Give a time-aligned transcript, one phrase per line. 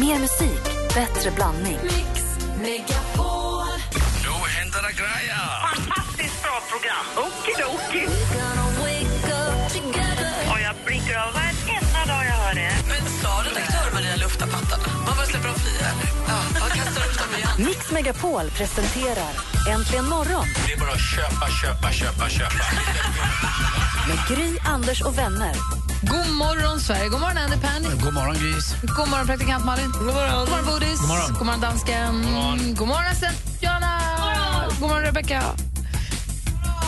[0.00, 0.62] Mer musik,
[0.94, 1.78] bättre blandning.
[1.82, 2.22] Mix
[2.62, 3.66] Megapol.
[4.24, 5.46] Nu händer det grejer!
[5.74, 7.06] Fantastiskt bra program.
[7.26, 8.06] Okidoki.
[10.52, 12.72] Och jag blir av varenda dag jag hör det.
[12.88, 14.84] Men sa redaktör Maria lufta pattarna?
[15.06, 16.08] Man bara släpper dem fria nu.
[16.28, 17.48] Ja, jag kastar upp dem igen.
[17.66, 19.30] Mix Megapol presenterar
[19.68, 22.64] Äntligen morgon Det är bara att köpa, köpa, köpa, köpa.
[24.08, 25.54] med Gry, Anders och vänner.
[26.08, 27.10] God morgon, Sverige.
[27.10, 27.88] God morgon, Andy Pandy.
[28.02, 28.74] God morgon, gris.
[28.96, 29.90] God morgon, praktikant Malin.
[29.90, 30.98] God morgon, God morgon Bodis.
[31.00, 32.22] God morgon, God morgon dansken.
[32.22, 33.14] God morgon, God morgon
[33.60, 33.92] Johanna.
[34.68, 35.75] God morgon, Rebecca.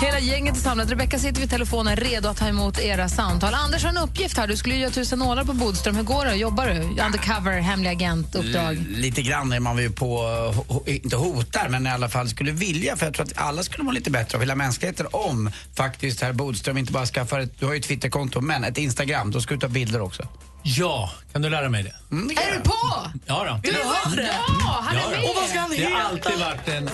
[0.00, 0.90] Hela gänget är samlat.
[0.90, 3.54] Rebecka sitter vid telefonen redo att ta emot era samtal.
[3.54, 4.46] Anders har en uppgift här.
[4.48, 5.96] Du skulle göra tusen nålar på Bodström.
[5.96, 6.34] Hur går det?
[6.34, 6.80] Jobbar du?
[7.04, 8.76] Undercover, hemlig agent-uppdrag?
[8.76, 10.18] L- Lite grann är man ju på,
[10.68, 12.96] ho- inte hotar, men i alla fall skulle vilja.
[12.96, 16.32] För jag tror att alla skulle må lite bättre av hela mänskligheten om faktiskt herr
[16.32, 19.30] Bodström inte bara skaffar ett, du har ju ett Twitterkonto, men ett Instagram.
[19.30, 20.22] Då ska du ta bilder också.
[20.76, 21.94] Ja, kan du lära mig det?
[22.10, 22.74] Mm, det Är du på?
[23.26, 23.60] Ja då.
[23.62, 24.30] Vill du ha det?
[24.60, 25.18] Ja, han är med.
[25.30, 26.90] Och vad ska han Det har alltid varit en,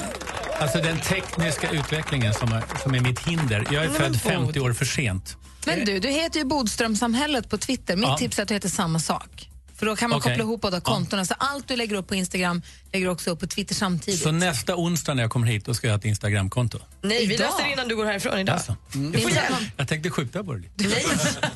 [0.61, 3.67] alltså den tekniska utvecklingen som är, som är mitt hinder.
[3.71, 5.37] Jag är född 50 år för sent.
[5.67, 7.97] Men du, du heter ju Bodströmsamhället på Twitter.
[7.97, 8.17] Mitt Ja.
[8.19, 9.49] tips är att du heter samma sak.
[9.77, 10.33] För då kan man Okej.
[10.33, 11.25] koppla ihop båda kontona.
[11.25, 14.21] Så allt du lägger upp på Instagram lägger du också upp på Twitter samtidigt.
[14.21, 16.79] Så nästa onsdag när jag kommer hit då ska jag ha ett Instagramkonto.
[17.05, 17.47] Nej, vi Idag?
[17.59, 18.55] läser innan du går härifrån idag.
[18.55, 18.77] Alltså.
[18.93, 20.89] Det är inte så att man- Jag tänkte skjuta på det lite.
[20.89, 21.05] Nej,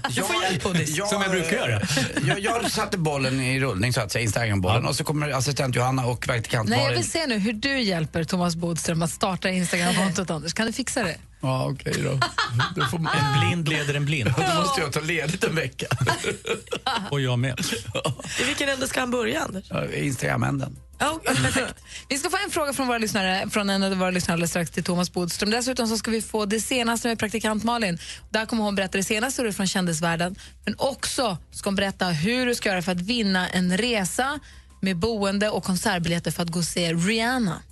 [0.15, 0.83] du får hjälp på det.
[0.83, 1.81] Jag- Som jag brukar göra.
[2.27, 4.87] Jag, jag satte bollen i rullning, så att säga, Instagram-bollen.
[4.87, 8.25] Och så kommer assistent Johanna och praktikant Nej, jag vill se nu hur du hjälper
[8.25, 10.53] Thomas Bodström att starta Instagramkontot, Anders.
[10.55, 11.17] Kan du fixa det?
[11.41, 12.21] Ja, okej då.
[12.77, 14.31] då, får man, En blind leder en blind.
[14.37, 15.87] då måste jag ta ledigt en vecka.
[17.11, 17.61] Och jag med.
[18.41, 19.65] I vilken ände ska han börja, Anders?
[19.71, 20.77] Ja, Instagram-änden.
[20.99, 21.85] Ja, perfekt.
[22.09, 24.71] Vi ska få en fråga från våra lyssnare, från en av våra lyssnare alldeles strax
[24.71, 25.51] till Thomas Bodström.
[25.51, 27.99] Dessutom så ska vi få det senaste med praktikant Malin.
[28.31, 30.37] Där kommer hon berätta det senaste från kändisvärlden.
[30.65, 34.41] Men också ska hon berätta hur du ska göra för att vinna en resa
[34.81, 37.63] med boende och konsertbiljetter för att gå och se Rihanna.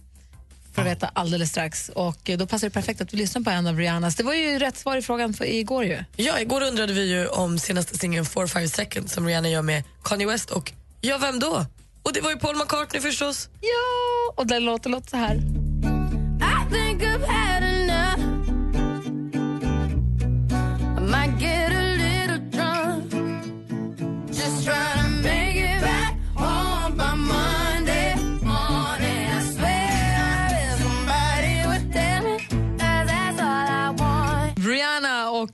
[0.75, 1.89] För att veta alldeles strax.
[1.89, 4.17] Och eh, då passar det perfekt att vi lyssnar på en av Rihannas.
[4.17, 6.05] Det var ju rätt svar i frågan för igår ju.
[6.17, 10.27] Ja, igår undrade vi ju om senaste singeln 4-5 seconds som Rihanna gör med Kanye
[10.27, 11.67] West och ja, vem då?
[12.07, 13.49] Och det var ju Paul McCartney förstås.
[13.61, 15.41] Ja, och den låter, låter så här.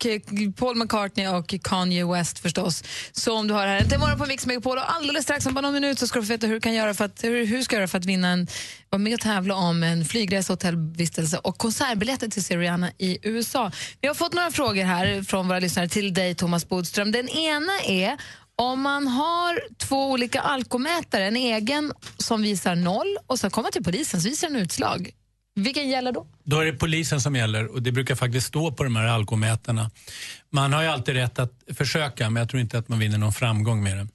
[0.05, 2.85] Och eh, Paul McCartney och Kanye West förstås.
[3.13, 5.55] Så om du har här, det är morgon på Mix Megapol och alldeles strax om
[5.55, 7.47] bara någon minut så ska du få veta hur du kan göra för att, hur,
[7.47, 8.47] hur ska göra för att vinna en,
[8.91, 13.71] vara med och tävla om en flygresa, hotellvistelse och konsertbiljetter till Siriana i USA.
[14.01, 17.13] Vi har fått några frågor här från våra lyssnare till dig Thomas Bodström.
[17.13, 18.17] Den ena är
[18.57, 23.73] om man har två olika alkomätare, en egen som visar noll och så kommer man
[23.73, 25.11] till polisen så visar den utslag.
[25.55, 26.27] Vilken gäller då?
[26.45, 29.91] Då är det polisen som gäller och det brukar faktiskt stå på de här alkomätarna.
[30.51, 33.33] Man har ju alltid rätt att försöka men jag tror inte att man vinner någon
[33.33, 34.09] framgång med det.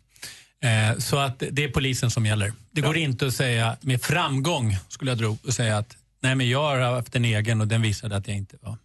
[0.68, 2.53] Eh, så att det är polisen som gäller.
[2.72, 6.50] Det går inte att säga med framgång skulle jag tro och säga att nej men
[6.50, 8.78] jag har haft en egen och den visade att jag inte var.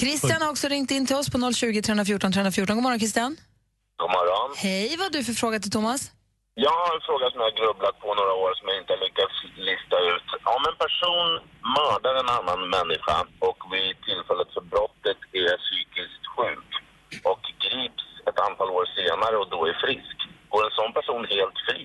[0.00, 2.76] Christian har också ringt in till oss på 020 314 314.
[2.76, 3.36] God morgon Christian.
[3.96, 4.54] God morgon.
[4.56, 6.10] Hej, vad har du för fråga till Thomas?
[6.56, 9.04] Jag har en fråga som jag har grubblat på några år som jag inte har
[9.06, 9.36] lyckats
[9.68, 10.28] lista ut.
[10.56, 11.28] Om en person
[11.76, 13.16] mördar en annan människa
[13.48, 16.70] och vid tillfället för brottet är psykiskt sjuk
[17.30, 20.16] och grips ett antal år senare och då är frisk,
[20.52, 21.82] går en sån person helt fri?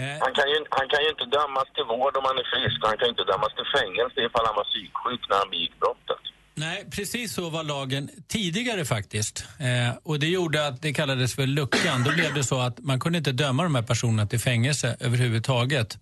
[0.00, 2.78] Eh, Han kan, ju, han kan ju inte dömas till vård om han är frisk
[2.82, 5.74] och han kan ju inte dömas till fängelse ifall han var psyksjuk när han begick
[5.82, 6.22] brottet.
[6.54, 9.44] Nej, precis så var lagen tidigare faktiskt.
[9.58, 12.04] Eh, och det gjorde att det kallades för luckan.
[12.04, 15.98] Då blev det så att man kunde inte döma de här personerna till fängelse överhuvudtaget.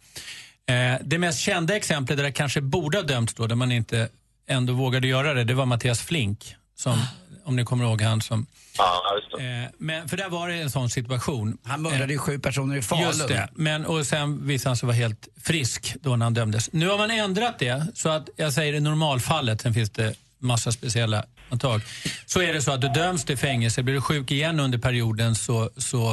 [0.66, 4.09] Eh, det mest kända exemplet där det kanske borde ha dömts då, där man inte
[4.49, 6.55] ändå vågade göra det, det var Mattias Flink.
[6.77, 6.99] Som,
[7.44, 8.47] om ni kommer ihåg han som...
[8.78, 9.62] Ja, just det.
[9.62, 11.59] Eh, men, för där var det en sån situation.
[11.65, 13.06] Han mördade ju sju personer i Falun.
[13.06, 13.49] Just det.
[13.55, 16.72] Men, och sen visade han sig vara helt frisk då när han dömdes.
[16.72, 20.72] Nu har man ändrat det, så att jag säger i normalfallet, sen finns det massa
[20.72, 21.83] speciella undantag.
[22.27, 25.34] Så är det så att du döms till fängelse, blir du sjuk igen under perioden
[25.34, 26.13] så, så,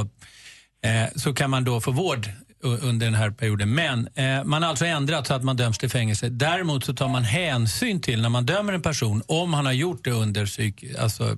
[0.83, 2.29] eh, så kan man då få vård
[2.63, 3.75] under den här perioden.
[3.75, 6.29] Men eh, man har alltså ändrat så att man döms till fängelse.
[6.29, 10.03] Däremot så tar man hänsyn till när man dömer en person om han har gjort
[10.03, 11.37] det under psyk, alltså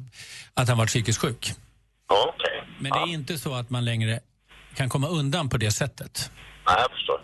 [0.53, 1.53] att han varit psykiskt sjuk.
[2.07, 2.63] Okej.
[2.79, 4.19] Men det är inte så att man längre
[4.75, 6.31] kan komma undan på det sättet.
[6.67, 7.21] Nej, jag förstår.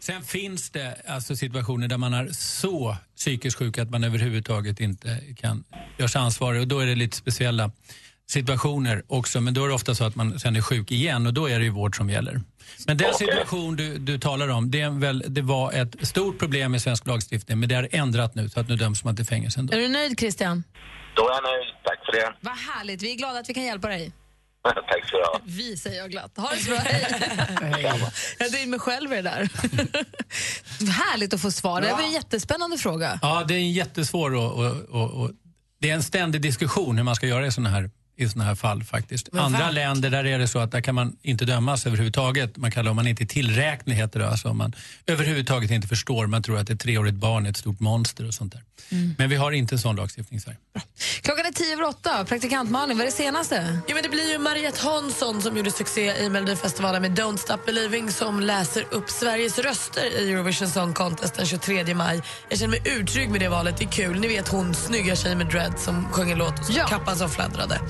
[0.00, 5.20] Sen finns det alltså situationer där man är så psykiskt sjuk att man överhuvudtaget inte
[5.36, 5.64] kan
[5.98, 7.70] göra sig ansvarig och då är det lite speciella
[8.30, 11.34] situationer också, men då är det ofta så att man sen är sjuk igen och
[11.34, 12.40] då är det ju vård som gäller.
[12.86, 16.74] Men den situation du, du talar om, det, är väl, det var ett stort problem
[16.74, 19.60] i svensk lagstiftning, men det har ändrat nu så att nu döms man till fängelse
[19.60, 19.76] ändå.
[19.76, 20.64] Är du nöjd Christian?
[21.16, 21.74] Då är jag nöjd.
[21.84, 22.32] Tack för det.
[22.40, 24.12] Vad härligt, vi är glada att vi kan hjälpa dig.
[24.88, 25.40] Tack ska du ha.
[25.44, 26.36] Vi säger jag glatt.
[26.36, 27.06] Ha det så bra, hej.
[28.38, 29.48] Jag är mig själv i det där.
[30.90, 31.80] Härligt att få svar.
[31.80, 33.18] Det var en jättespännande fråga.
[33.22, 35.30] Ja, det är en jättesvår och, och, och, och
[35.80, 38.54] det är en ständig diskussion hur man ska göra i såna här i såna här
[38.54, 39.28] fall faktiskt.
[39.32, 39.88] Men Andra verkligen.
[39.88, 42.56] länder där är det så att där kan man inte dömas överhuvudtaget.
[42.56, 44.28] Man kallar om man inte är tillräknig heter det.
[44.30, 44.72] Alltså om man
[45.06, 48.52] överhuvudtaget inte förstår, man tror att ett treårigt barn är ett stort monster och sånt
[48.52, 48.62] där.
[49.18, 50.58] Men vi har inte en sån lagstiftning i Sverige.
[51.22, 52.24] Klockan är tio över åtta.
[52.24, 53.80] Praktikant Malin, vad är det senaste?
[53.88, 57.58] Ja, men det blir ju Mariette Hansson som gjorde succé i Melodifestivalen med Don't Stop
[57.66, 62.22] Believing som läser upp Sveriges röster i Eurovision Song Contest den 23 maj.
[62.48, 63.76] Jag känner mig utrygg med det valet.
[63.78, 64.20] Det är kul.
[64.20, 66.86] Ni vet hon snygga tjej med dread som sjöng en låt och Ja.
[66.86, 67.80] kappan som fladdrade.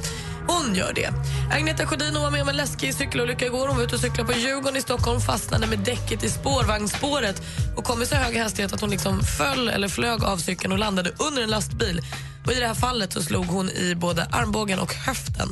[0.48, 1.10] Hon gör det.
[1.52, 3.68] Agneta Sjödin var med om en läskig cykelolycka igår.
[3.68, 7.42] Hon var ute och cyklade på Djurgården i Stockholm, fastnade med däcket i spårvagnsspåret
[7.76, 10.78] och kom i så hög hastighet att hon liksom föll eller flög av cykeln och
[10.78, 12.00] landade under en lastbil.
[12.46, 15.48] Och I det här fallet så slog hon i både armbågen och höften.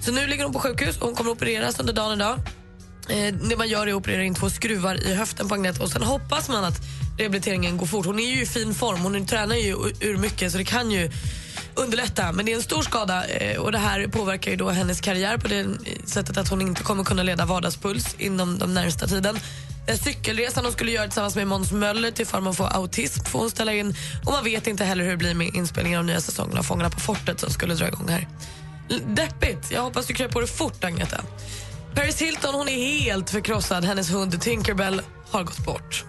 [0.00, 2.38] Så nu ligger hon på sjukhus och hon kommer opereras under dagen idag.
[3.08, 5.90] Eh, det man gör är att operera in två skruvar i höften på Agneta och
[5.90, 6.80] sen hoppas man att
[7.18, 8.06] rehabiliteringen går fort.
[8.06, 11.10] Hon är ju i fin form, hon tränar ju ur mycket så det kan ju
[11.74, 12.32] underlätta.
[12.32, 15.38] Men det är en stor skada eh, och det här påverkar ju då hennes karriär
[15.38, 15.66] på det
[16.04, 19.38] sättet att hon inte kommer kunna leda vardagspuls inom de närmsta tiden.
[19.86, 23.50] Den cykelresan hon skulle göra tillsammans med Måns Möller till förmån för autism får hon
[23.50, 23.94] ställa in
[24.26, 26.90] och man vet inte heller hur det blir med inspelningen av nya säsongen av Fångarna
[26.90, 28.28] på fortet som skulle dra igång här.
[29.06, 29.70] Deppigt.
[29.70, 31.20] Jag hoppas du kryper på det fort, Agneta.
[31.94, 33.84] Paris Hilton hon är helt förkrossad.
[33.84, 36.04] Hennes hund Tinkerbell har gått bort.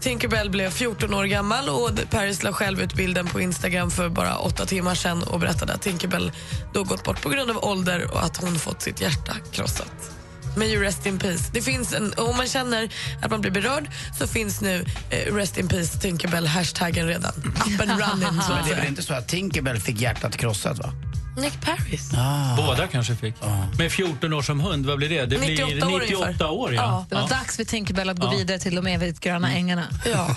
[0.00, 4.38] Tinkerbell blev 14 år gammal och Paris la själv ut bilden på Instagram för bara
[4.38, 6.32] åtta timmar sedan och berättade att Tinkerbell
[6.72, 10.16] då gått bort på grund av ålder och att hon fått sitt hjärta krossat.
[10.56, 11.50] Men ju rest in peace.
[11.52, 12.88] Det finns en, om man känner
[13.22, 17.32] att man blir berörd så finns nu eh, rest in peace Tinkerbell-hashtaggen redan.
[17.34, 18.36] Up and running.
[18.48, 20.92] Men det är väl inte så att Tinkerbell fick hjärtat krossat va?
[21.36, 22.10] Nick Paris.
[22.56, 23.34] Båda kanske fick.
[23.78, 25.26] Med 14 år som hund, vad blir det?
[25.26, 26.50] Det blir 98 år 98 ungefär.
[26.50, 26.74] år.
[26.74, 27.06] Ja.
[27.08, 28.30] Det var dags för Tinkerbell att gå Ja.
[28.30, 29.84] vidare till de evigt gröna ängarna.
[30.12, 30.36] Ja,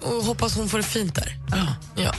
[0.00, 1.36] och hoppas hon får det fint där.
[1.96, 2.14] Ja.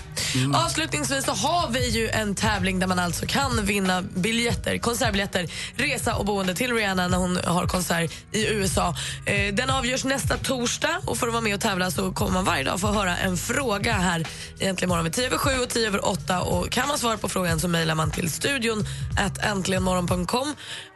[0.53, 6.15] Avslutningsvis så har vi ju en tävling där man alltså kan vinna biljetter, konsertbiljetter, resa
[6.15, 8.95] och boende till Rihanna när hon har konsert i USA.
[9.25, 12.44] Eh, den avgörs nästa torsdag och för att vara med och tävla så kommer man
[12.45, 14.27] varje dag få höra en fråga här
[14.59, 17.17] i Äntligen morgon vid 10 över 7 och 10 över 8 och kan man svara
[17.17, 18.86] på frågan så mejlar man till studion
[19.18, 20.56] at äntligenmorgon.com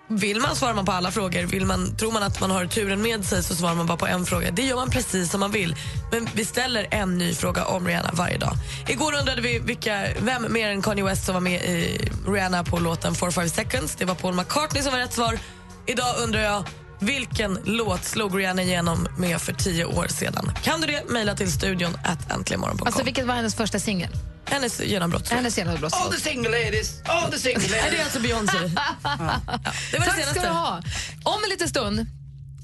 [0.09, 1.43] vill man svarar man på alla frågor.
[1.43, 4.07] Vill man, tror man att man har turen med sig så svarar man bara på
[4.07, 4.51] en fråga.
[4.51, 5.75] Det gör man precis som man vill.
[6.11, 8.53] Men vi ställer en ny fråga om Rihanna varje dag.
[8.87, 12.79] Igår undrade vi vilka, vem mer än Kanye West som var med i Rihanna på
[12.79, 13.95] låten 4-5 seconds.
[13.95, 15.39] Det var Paul McCartney som var rätt svar.
[15.85, 16.63] Idag undrar jag
[16.99, 20.51] vilken låt slog Rihanna igenom med för tio år sedan?
[20.63, 21.03] Kan du det?
[21.09, 22.87] Mejla till studion at äntligenmorgon.com.
[22.87, 24.09] Alltså, vilket var hennes första singel?
[24.45, 25.29] Hennes genombrott.
[25.29, 25.93] Hennes genombrott.
[25.93, 27.91] All the single ladies, all the single ladies.
[27.91, 28.57] det är alltså Beyoncé.
[29.03, 29.39] ja,
[29.91, 30.29] det var det Tack senaste.
[30.39, 30.81] ska du ha.
[31.23, 32.05] Om en liten stund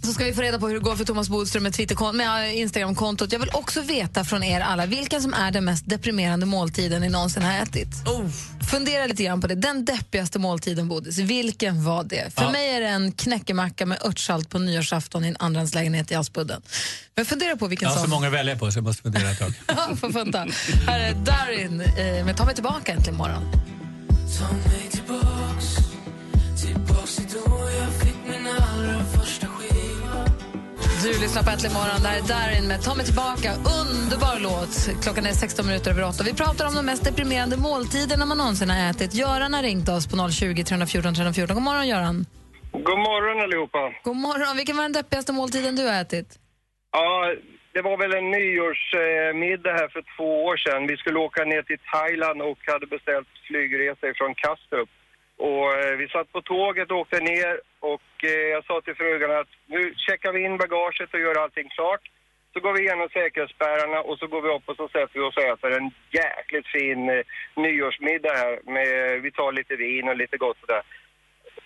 [0.05, 2.55] så ska vi få reda på hur det går för Thomas Bodström med, Twitter med
[2.55, 3.31] Instagramkontot.
[3.31, 7.09] Jag vill också veta från er alla vilken som är den mest deprimerande måltiden ni
[7.09, 7.87] någonsin har ätit.
[8.05, 8.29] Oh.
[8.71, 9.55] Fundera lite grann på det.
[9.55, 12.33] Den deppigaste måltiden, Bodis, vilken var det?
[12.35, 12.51] För Ja.
[12.51, 16.61] mig är det en knäckemacka med örtsalt på nyårsafton i en andrahandslägenhet i Aspudden.
[17.15, 19.31] Men fundera på vilken Jag har så många att välja på så jag måste fundera
[19.31, 19.53] ett tag.
[19.67, 20.47] Ja, får funta.
[20.87, 23.43] Här är Darin eh, med Ta mig tillbaka äntligen morgon.
[31.05, 31.99] Du lyssnar på Äntligen morgon.
[32.07, 33.49] Där är Darin med Ta mig tillbaka.
[33.81, 34.73] Underbar låt.
[35.03, 36.23] Klockan är 16 minuter över 8.
[36.29, 39.11] Vi pratar om de mest deprimerande måltiderna man någonsin har ätit.
[39.23, 41.55] Göran har ringt oss på 020 314 314.
[41.57, 42.17] God morgon, Göran.
[42.89, 43.81] God morgon allihopa.
[44.07, 44.51] God morgon.
[44.59, 46.29] Vilken var den deppigaste måltiden du har ätit?
[46.97, 47.09] Ja,
[47.75, 50.81] det var väl en nyårsmiddag här för två år sedan.
[50.91, 54.91] Vi skulle åka ner till Thailand och hade beställt flygresa från Kastrup.
[55.37, 59.31] Och eh, vi satt på tåget och åkte ner och eh, jag sa till frugan
[59.31, 62.01] att nu checkar vi in bagaget och gör allting klart.
[62.53, 65.37] Så går vi igenom säkerhetsspärrarna och så går vi upp och så sätter vi oss
[65.37, 67.25] och äter en jäkligt fin eh,
[67.55, 68.59] nyårsmiddag här.
[68.63, 70.83] Med, vi tar lite vin och lite gott sådär.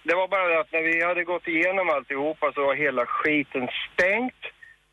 [0.03, 3.67] Det var bara det att när vi hade gått igenom alltihopa så var hela skiten
[3.93, 4.43] stängt.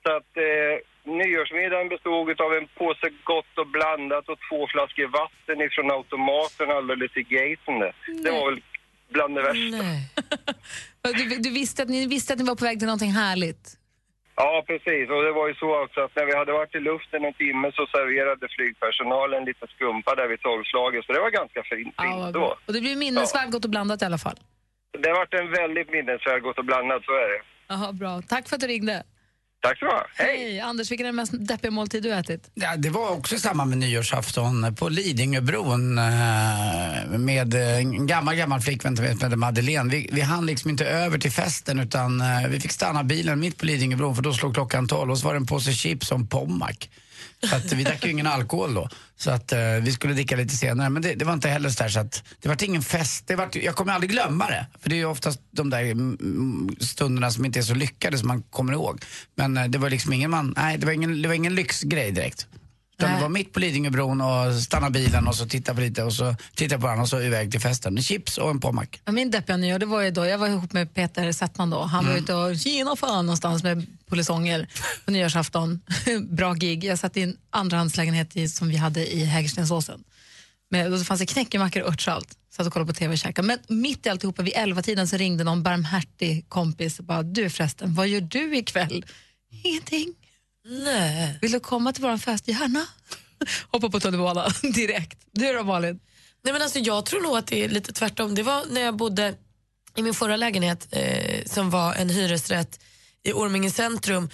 [0.02, 5.58] Så att eh, nyårsmiddagen bestod av en påse gott och blandat och två flaskor vatten
[5.66, 7.94] ifrån automaten alldeles i gaten där.
[8.25, 8.60] Det var väl
[9.14, 9.76] bland det värsta.
[9.82, 9.98] Nej.
[11.02, 13.64] Du, du visste att, ni visste att ni var på väg till någonting härligt?
[14.36, 15.10] Ja, precis.
[15.14, 17.72] Och det var ju så också att när vi hade varit i luften en timme
[17.75, 21.04] så serverade flygpersonalen lite skumpa där vid tolvslaget.
[21.04, 22.56] Så det var ganska fint, Ja, då.
[22.66, 24.38] Och det blir minnesvärt gott och blandat i alla fall.
[25.02, 27.40] Det har varit en väldigt minnesvärd Gott och blandat, så är det.
[27.68, 28.22] Jaha, bra.
[28.28, 29.02] Tack för att du ringde.
[29.66, 30.06] Tack så du ha.
[30.14, 30.61] Hej!
[30.61, 32.50] Anders, vilken är den mest deppiga måltid du ätit?
[32.54, 36.04] Ja, det var också i samband med nyårsafton på Lidingöbron eh,
[37.18, 39.90] med eh, en gammal, gammal flickvän som hette Madeleine.
[39.90, 43.58] Vi, vi hann liksom inte över till festen utan eh, vi fick stanna bilen mitt
[43.58, 46.18] på Lidingöbron för då slog klockan 12 och så var det en påse chips och
[46.18, 46.76] en Pommac.
[46.78, 46.88] Så
[47.52, 48.88] att vi drack ju ingen alkohol då.
[49.16, 50.90] Så att eh, vi skulle dricka lite senare.
[50.90, 53.24] Men det, det var inte heller så där så att det var ingen fest.
[53.26, 54.66] Det var, jag kommer aldrig glömma det.
[54.80, 58.28] För det är ju oftast de där mm, stunderna som inte är så lyckade som
[58.28, 59.04] man kommer ihåg.
[59.34, 62.12] Men eh, det var liksom ingen man, nej det var ingen, det var ingen lyxgrej
[62.12, 62.46] direkt.
[62.98, 66.12] Utan det var mitt på Lidingöbron och stanna bilen och så titta på lite och
[66.12, 68.02] så titta på varandra och så iväg till festen.
[68.02, 68.88] Chips och en Pommac.
[69.04, 71.82] Ja, Min deppiga nyår, det var ju då, jag var ihop med Peter Settman då.
[71.82, 74.68] Han var ute och Kina fan någonstans med polisonger
[75.04, 75.80] på nyårsafton.
[76.30, 76.84] Bra gig.
[76.84, 80.04] Jag satt i en andrahandslägenhet i, som vi hade i Hägerstensåsen.
[80.70, 82.28] Med, då fanns det knäckemackor och örtsalt.
[82.56, 83.48] Satt och kollade på TV och käkade.
[83.48, 87.50] Men mitt i alltihopa vid elva tiden så ringde någon barmhärtig kompis och bara, du
[87.50, 89.04] förresten, vad gör du ikväll?
[89.64, 90.14] Ingenting.
[90.84, 91.38] Nej.
[91.42, 92.48] Vill du komma till vår fest?
[92.48, 92.86] Gärna.
[93.70, 95.18] Hoppa på tunnelbanan direkt.
[95.32, 96.00] Du då Malin?
[96.44, 98.34] Nej, men alltså, jag tror nog att det är lite tvärtom.
[98.34, 99.34] Det var när jag bodde
[99.96, 102.80] i min förra lägenhet eh, som var en hyresrätt
[103.26, 104.30] i Orminge centrum.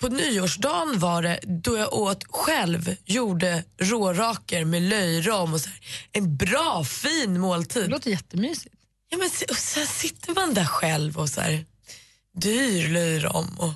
[0.00, 5.80] På nyårsdagen var det då jag åt själv, gjorde råraker med löjrom och så här.
[6.12, 7.82] En bra, fin måltid.
[7.82, 8.74] Det låter jättemysigt.
[9.08, 11.64] Ja, men, och sen sitter man där själv och så här,
[12.34, 13.72] dyr löjrom och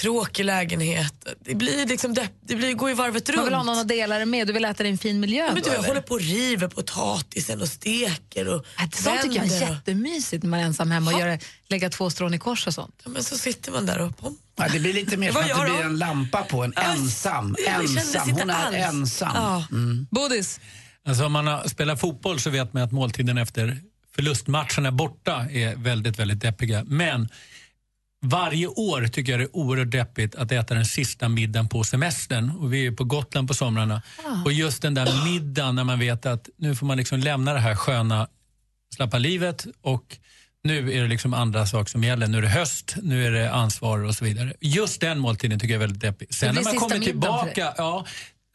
[0.00, 1.26] tråkig lägenhet.
[1.40, 3.36] Det blir liksom det, det blir, går i varvet runt.
[3.36, 5.20] Man vill ha någon att dela det med, du vill äta det i en fin
[5.20, 5.46] miljö.
[5.46, 9.36] Ja, men då, du, jag håller på och river potatisen och steker och Sånt tycker
[9.36, 11.38] jag är jättemysigt när man är ensam hemma och gör,
[11.68, 13.00] lägga två strån i kors och sånt.
[13.04, 14.38] Ja, men så sitter man där och pom.
[14.56, 16.72] Ja, det blir lite mer som att det blir en lampa på en.
[16.76, 18.30] Ensam, ensam.
[18.30, 19.30] Hon är ensam.
[19.34, 19.64] Ja.
[19.70, 20.06] Mm.
[20.10, 20.60] Bodis?
[21.06, 23.80] Alltså om man har spelat fotboll så vet man att måltiden efter
[24.14, 26.84] förlustmatcherna borta är väldigt, väldigt deppiga.
[26.84, 27.28] Men
[28.28, 32.50] varje år tycker jag det är oerhört deppigt att äta den sista middagen på semestern.
[32.50, 34.02] Och vi är på Gotland på somrarna.
[34.44, 37.60] Och just den där middagen när man vet att nu får man liksom lämna det
[37.60, 38.28] här sköna,
[38.94, 40.18] slappa livet och
[40.64, 42.26] nu är det liksom andra saker som gäller.
[42.26, 44.52] Nu är det höst, nu är det ansvar och så vidare.
[44.60, 46.34] Just den måltiden tycker jag är väldigt deppig.
[46.34, 48.06] Sen när man kommer tillbaka, ja,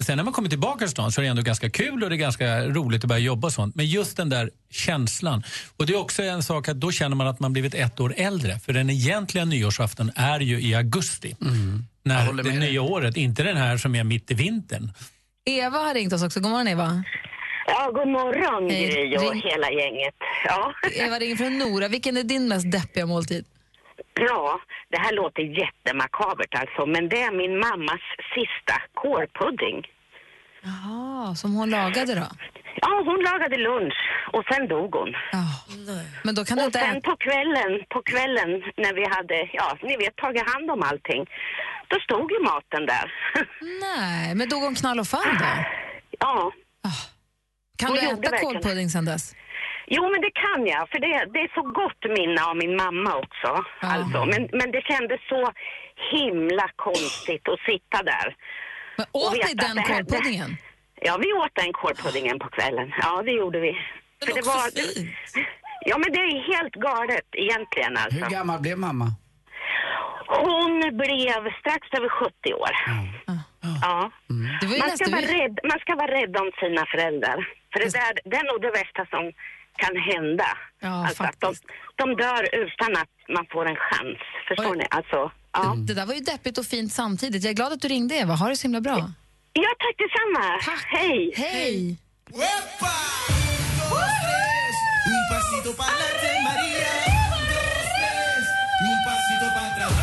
[0.06, 2.16] sen när man kommer tillbaka till stan så är det ändå ganska kul och det
[2.16, 3.76] är ganska roligt att börja jobba och sånt.
[3.76, 5.44] Men just den där känslan.
[5.78, 8.14] Och det är också en sak att då känner man att man blivit ett år
[8.18, 8.60] äldre.
[8.60, 11.36] För den egentliga nyårsafton är ju i augusti.
[11.40, 11.48] Jag
[12.04, 12.60] När det dig.
[12.60, 14.92] nya året, inte den här som är mitt i vintern.
[15.46, 16.40] Eva har ringt oss också.
[16.40, 17.04] God morgon Eva.
[17.68, 18.68] Ja, god morgon.
[18.70, 20.16] Gry och hela gänget.
[20.46, 20.74] Ja.
[20.94, 21.88] Eva ringer från Nora.
[21.88, 23.46] Vilken är din mest deppiga måltid?
[24.14, 28.02] Ja, det här låter jättemakabert alltså, men det är min mammas
[28.36, 29.88] sista kårpudding.
[30.64, 32.28] Jaha, som hon lagade då?
[32.82, 34.00] Ja, hon lagade lunch
[34.34, 35.10] och sen dog hon.
[35.32, 35.46] Ja.
[36.24, 39.78] Men då kan du Och inte sen på kvällen, på kvällen när vi hade, ja,
[39.82, 41.26] ni vet, tagit hand om allting,
[41.88, 43.14] då stod ju maten där.
[43.82, 45.46] Nej, men dog hon knall och fall då?
[46.20, 46.52] ja.
[47.78, 48.44] Kan Hon du äta verkligen.
[48.54, 49.36] kålpudding sen dess?
[49.96, 53.12] Jo, men det kan jag, för det, det är så gott minne av min mamma
[53.24, 53.50] också.
[53.96, 54.20] Alltså.
[54.32, 55.42] Men, men det kändes så
[56.14, 58.28] himla konstigt att sitta där.
[58.98, 60.52] Men åt ni veta den här- kålpuddingen?
[61.02, 62.88] Ja, vi åt den kålpuddingen på kvällen.
[63.02, 63.72] Ja, det gjorde vi.
[64.26, 65.16] För det var, fint.
[65.90, 68.20] Ja, men det är helt galet egentligen alltså.
[68.20, 69.08] Hur gammal blev mamma?
[70.28, 72.72] Hon blev strax över 70 år.
[73.82, 74.12] Ja.
[74.62, 77.40] Det var ju Man ska, vara rädd, man ska vara rädd om sina föräldrar.
[77.72, 79.24] För det, där, det är nog det värsta som
[79.78, 80.46] kan hända.
[80.82, 81.56] Ja, alltså att de,
[81.96, 84.18] de dör utan att man får en chans.
[84.48, 84.78] Förstår Oj.
[84.78, 84.86] ni?
[84.90, 85.76] Alltså, ja.
[85.88, 87.44] Det där var ju deppigt och fint samtidigt.
[87.44, 88.34] Jag är glad att du ringde Eva.
[88.36, 89.12] Ha det så himla bra.
[89.54, 90.76] ja, tack detsamma.
[90.88, 91.32] Hej!
[91.36, 91.98] Hej!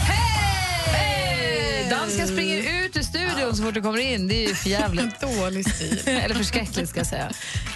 [0.08, 1.90] Hej!
[1.90, 2.77] Dansken springer ut
[3.38, 4.28] studion så fort du kommer in.
[4.28, 5.20] Det är ju för jävligt.
[5.38, 6.00] Dålig stil.
[6.06, 7.30] Eller förskräckligt ska jag säga.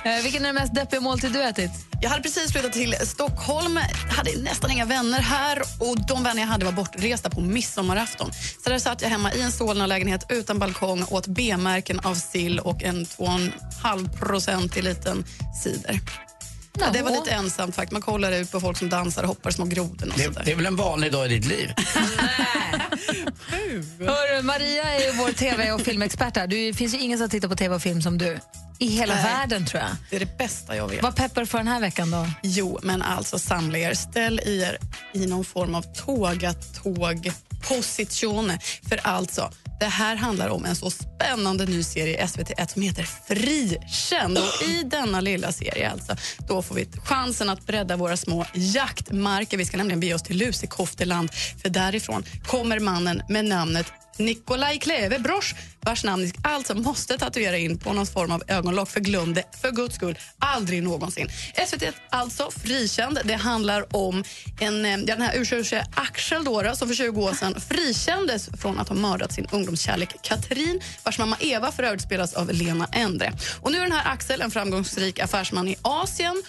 [0.04, 1.70] Eh, vilken är den mest deppiga måltid du ätit?
[2.02, 3.80] Jag hade precis flyttat till Stockholm,
[4.16, 8.30] hade nästan inga vänner här och de vänner jag hade var bortresta på midsommarafton.
[8.64, 12.82] Så där satt jag hemma i en Solna-lägenhet utan balkong åt B-märken av sill och
[12.82, 15.24] en 2,5 procentig liten
[15.62, 16.00] cider.
[16.78, 17.92] Ja, det var lite ensamt faktiskt.
[17.92, 20.42] Man kollar ut på folk som dansar och hoppar små grodor och Det, sådär.
[20.44, 21.70] det är väl en vanlig dag i ditt liv?
[24.00, 26.46] Hör, Maria är ju vår tv och filmexpert här.
[26.46, 28.38] Det finns ju ingen som tittar på tv och film som du.
[28.78, 29.24] I hela Nej.
[29.24, 29.90] världen tror jag.
[30.10, 31.02] Det är det bästa jag vet.
[31.02, 32.26] Vad peppar för den här veckan då?
[32.42, 33.94] Jo, men alltså samla er.
[33.94, 34.78] Ställ er
[35.12, 37.32] i någon form av tågat tåg
[37.68, 38.58] Posizione.
[38.88, 39.50] För alltså,
[39.82, 44.38] det här handlar om en så spännande ny serie i SVT1 som heter Frikänd.
[44.38, 46.16] Och I denna lilla serie alltså,
[46.48, 49.56] då får vi chansen att bredda våra små jaktmarker.
[49.56, 51.30] Vi ska nämligen bege oss till Lusekofteland
[51.62, 53.86] för därifrån kommer mannen med namnet
[54.18, 58.88] Nikolaj Kleve-Brosch vars namn ni alltså måste tatuera in på någon form av ögonlock.
[58.88, 61.28] För glöm det för guds skull aldrig någonsin.
[61.66, 63.18] SVT alltså frikänd.
[63.24, 64.24] Det handlar om
[64.60, 68.88] en, eh, den här ursäktiga Axel då, som för 20 år sedan frikändes från att
[68.88, 73.32] ha mördat sin ungdomskärlek Katrin vars mamma Eva för övrigt spelas av Lena Endre.
[73.60, 76.42] Och nu är den här Axel en framgångsrik affärsman i Asien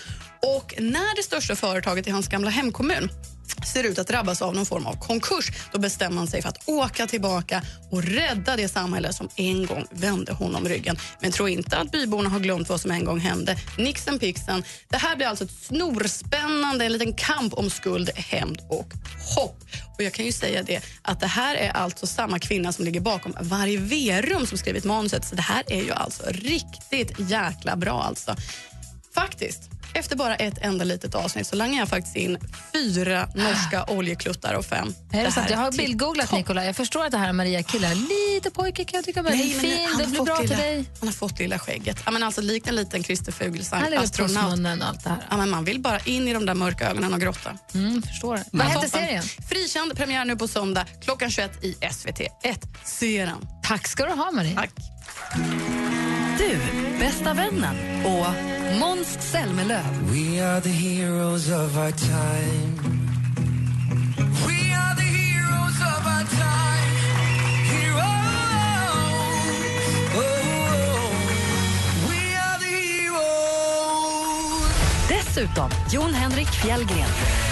[0.43, 3.09] och när det största företaget i hans gamla hemkommun
[3.73, 5.51] ser ut att drabbas av någon form av konkurs.
[5.71, 9.85] Då bestämmer han sig för att åka tillbaka och rädda det samhälle som en gång
[9.91, 10.97] vände honom ryggen.
[11.19, 13.57] Men tro inte att byborna har glömt vad som en gång hände.
[13.77, 14.63] Nixen pixen.
[14.89, 18.93] Det här blir alltså ett snorspännande, en liten kamp om skuld, hämnd och
[19.35, 19.63] hopp.
[19.97, 23.01] Och jag kan ju säga det att det här är alltså samma kvinna som ligger
[23.01, 25.25] bakom Variverum som skrivit manuset.
[25.25, 28.35] Så det här är ju alltså riktigt jäkla bra alltså.
[29.15, 29.69] Faktiskt.
[29.95, 32.37] Efter bara ett enda litet avsnitt så langar jag faktiskt in
[32.73, 34.93] fyra norska oljekluttar och fem.
[35.11, 35.47] Är det sant?
[35.49, 36.37] Jag har bildgooglat topp.
[36.37, 36.65] Nikolaj.
[36.65, 37.95] Jag förstår att det här är Maria killar.
[37.95, 39.87] Lite pojke kan jag tycka, men Nej, men fin.
[39.89, 40.85] han Det blir bra till lilla, dig.
[40.99, 41.97] Han har fått lilla skägget.
[42.05, 44.33] Ja, men alltså, likt en liten Christer Fuglesang, astronaut.
[44.33, 45.17] pussmunnen och allt det här.
[45.29, 47.57] Ja, men man vill bara in i de där mörka ögonen och grotta.
[47.73, 48.43] Mm, förstår det.
[48.51, 49.23] Vad heter serien?
[49.49, 52.57] Frikänd, premiär nu på söndag klockan 21 i SVT1.
[52.83, 53.47] Se den.
[53.63, 54.55] Tack ska du ha, Maria.
[54.55, 54.71] Tack.
[56.37, 56.57] Du,
[56.99, 58.25] bästa vännen och
[58.79, 59.83] Måns Zelmerlöw.
[60.11, 62.73] We are the heroes of our time.
[64.45, 66.95] We are the heroes of our time.
[67.73, 68.03] Heroes.
[70.15, 71.11] Oh,
[72.09, 73.87] we are the heroes.
[75.07, 77.42] Dessutom Jon Henrik Fjällgren.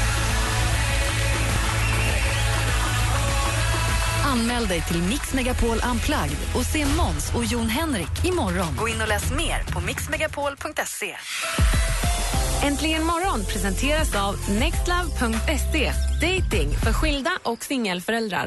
[4.32, 8.76] Anmäl dig till Mix Megapol Unplugged och se Måns och Jon Henrik imorgon.
[8.80, 11.16] Gå in och läs mer på mixmegapol.se.
[12.64, 15.94] Äntligen morgon presenteras av nextlove.se.
[16.22, 18.46] Dating för skilda och singelföräldrar.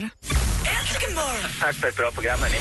[0.78, 1.50] Äntligen morgon!
[1.60, 2.58] Tack för ett bra program, hörni.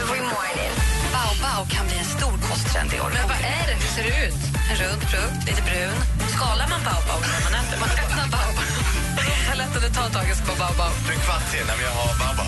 [0.00, 0.72] Every morning.
[1.12, 3.10] Baobab kan bli en stor kosttrend i år.
[3.14, 3.74] Men vad är det?
[3.82, 4.40] Hur ser det ut?
[4.70, 5.98] En rund frukt, lite brun.
[6.36, 7.76] Skalar man baobab när man äter?
[7.80, 9.03] Man öppnar baobab.
[9.48, 10.92] Hur lätt är det att ta tag i baobab?
[11.12, 12.44] En kvart sen när vi har babba.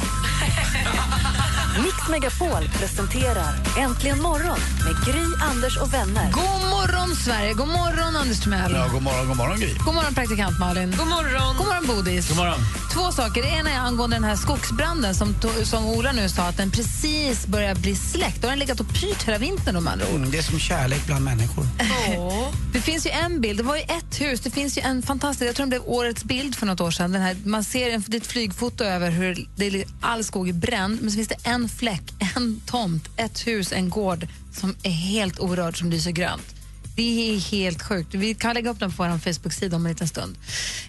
[1.85, 6.31] Mix Megapol presenterar Äntligen morgon med Gry, Anders och vänner.
[6.33, 7.55] God morgon, Sverige!
[7.55, 8.72] God morgon, Anders Timell.
[8.72, 9.75] Ja, god morgon, god morgon Gry.
[9.85, 10.90] God morgon, praktikant Malin.
[10.99, 11.57] God morgon.
[11.57, 12.29] God morgon, Bodis.
[12.29, 12.59] God morgon.
[12.92, 13.42] Två saker.
[13.42, 17.46] Det ena är angående den här skogsbranden som, som Ola nu sa att den precis
[17.46, 18.42] börjar bli släckt.
[18.42, 20.14] Då har den legat och pyrt hela vintern om andra ord.
[20.14, 21.64] Mm, det är som kärlek bland människor.
[22.72, 25.49] Det finns ju en bild, det var ju ett hus, det finns ju en fantastisk,
[25.49, 27.12] jag tror det blev årets bild för något år sedan.
[27.12, 30.49] Den här, man ser en, det är ett flygfoto över hur det är, all skog
[30.49, 32.03] är bränd, men så finns det en fläck,
[32.37, 36.56] en tomt, ett hus, en gård som är helt orörd, som lyser grönt.
[36.97, 38.15] Det är helt sjukt.
[38.15, 40.37] Vi kan lägga upp den på vår Facebook-sida om en liten stund.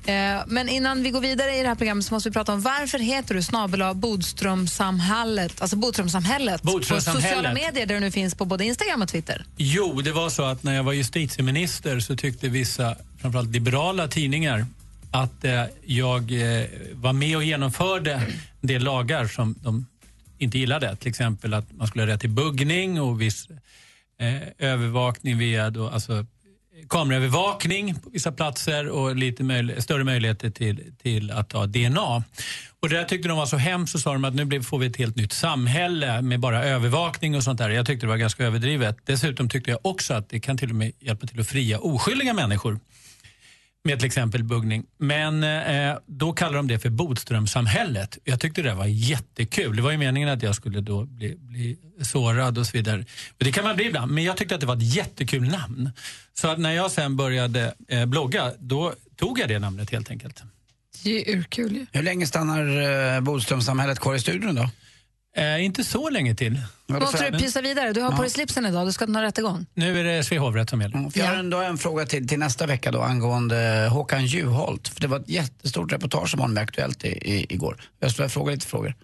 [0.06, 0.13] Eh,
[0.48, 3.00] men innan vi går vidare i det här programmet så måste vi prata om varför
[3.00, 7.30] heter du snabel Bodströmsamhället, alltså Bodströmsamhället, på Bodströmsamhället.
[7.30, 9.46] sociala medier där du nu finns på både Instagram och Twitter.
[9.58, 14.65] Jo, det var så att när jag var justitieminister så tyckte vissa, framförallt liberala tidningar,
[15.12, 18.13] att eh, jag eh, var med och genomförde
[18.62, 19.86] en del lagar som de
[20.38, 20.96] inte gillade.
[20.96, 23.48] Till exempel att man skulle ha rätt till buggning och viss
[24.19, 26.25] eh, övervakning via då, alltså,
[26.89, 32.23] kameraövervakning på vissa platser och lite möj- större möjligheter till, till att ta DNA.
[32.80, 34.88] Och det där tyckte de var så hemskt så sa de att nu får vi
[34.88, 37.69] ett helt nytt samhälle med bara övervakning och sånt där.
[37.69, 38.97] Jag tyckte det var ganska överdrivet.
[39.06, 42.34] Dessutom tyckte jag också att det kan till och med hjälpa till att fria oskyldiga
[42.34, 42.80] människor
[43.88, 44.86] med till exempel buggning.
[44.97, 48.17] Men eh, då kallar de det för Bodströmsamhället.
[48.23, 49.76] Jag tyckte det var jättekul.
[49.76, 53.00] Det var ju meningen att jag skulle då bli, bli sårad och så vidare.
[53.30, 55.91] Och det kan man bli ibland, men jag tyckte att det var ett jättekul namn.
[56.34, 60.43] Så att när jag sen började eh, blogga, då tog jag det namnet helt enkelt.
[61.04, 61.86] Det är urkul ju.
[61.91, 64.69] Hur länge stannar eh, Bodströmsamhället kvar i studion då?
[65.38, 66.60] Eh, inte så länge till.
[66.88, 67.93] Måste du pysa vidare?
[67.93, 69.65] Du har på dig slipsen idag, du ska ha rättegång.
[69.73, 71.10] Nu är det Svea hovrätt som gäller.
[71.10, 74.88] För jag har ändå en fråga till, till nästa vecka då angående Håkan Juholt.
[74.88, 77.82] För det var ett jättestort reportage som var med Aktuellt i, i, igår.
[78.00, 78.95] Jag skulle vilja fråga lite frågor.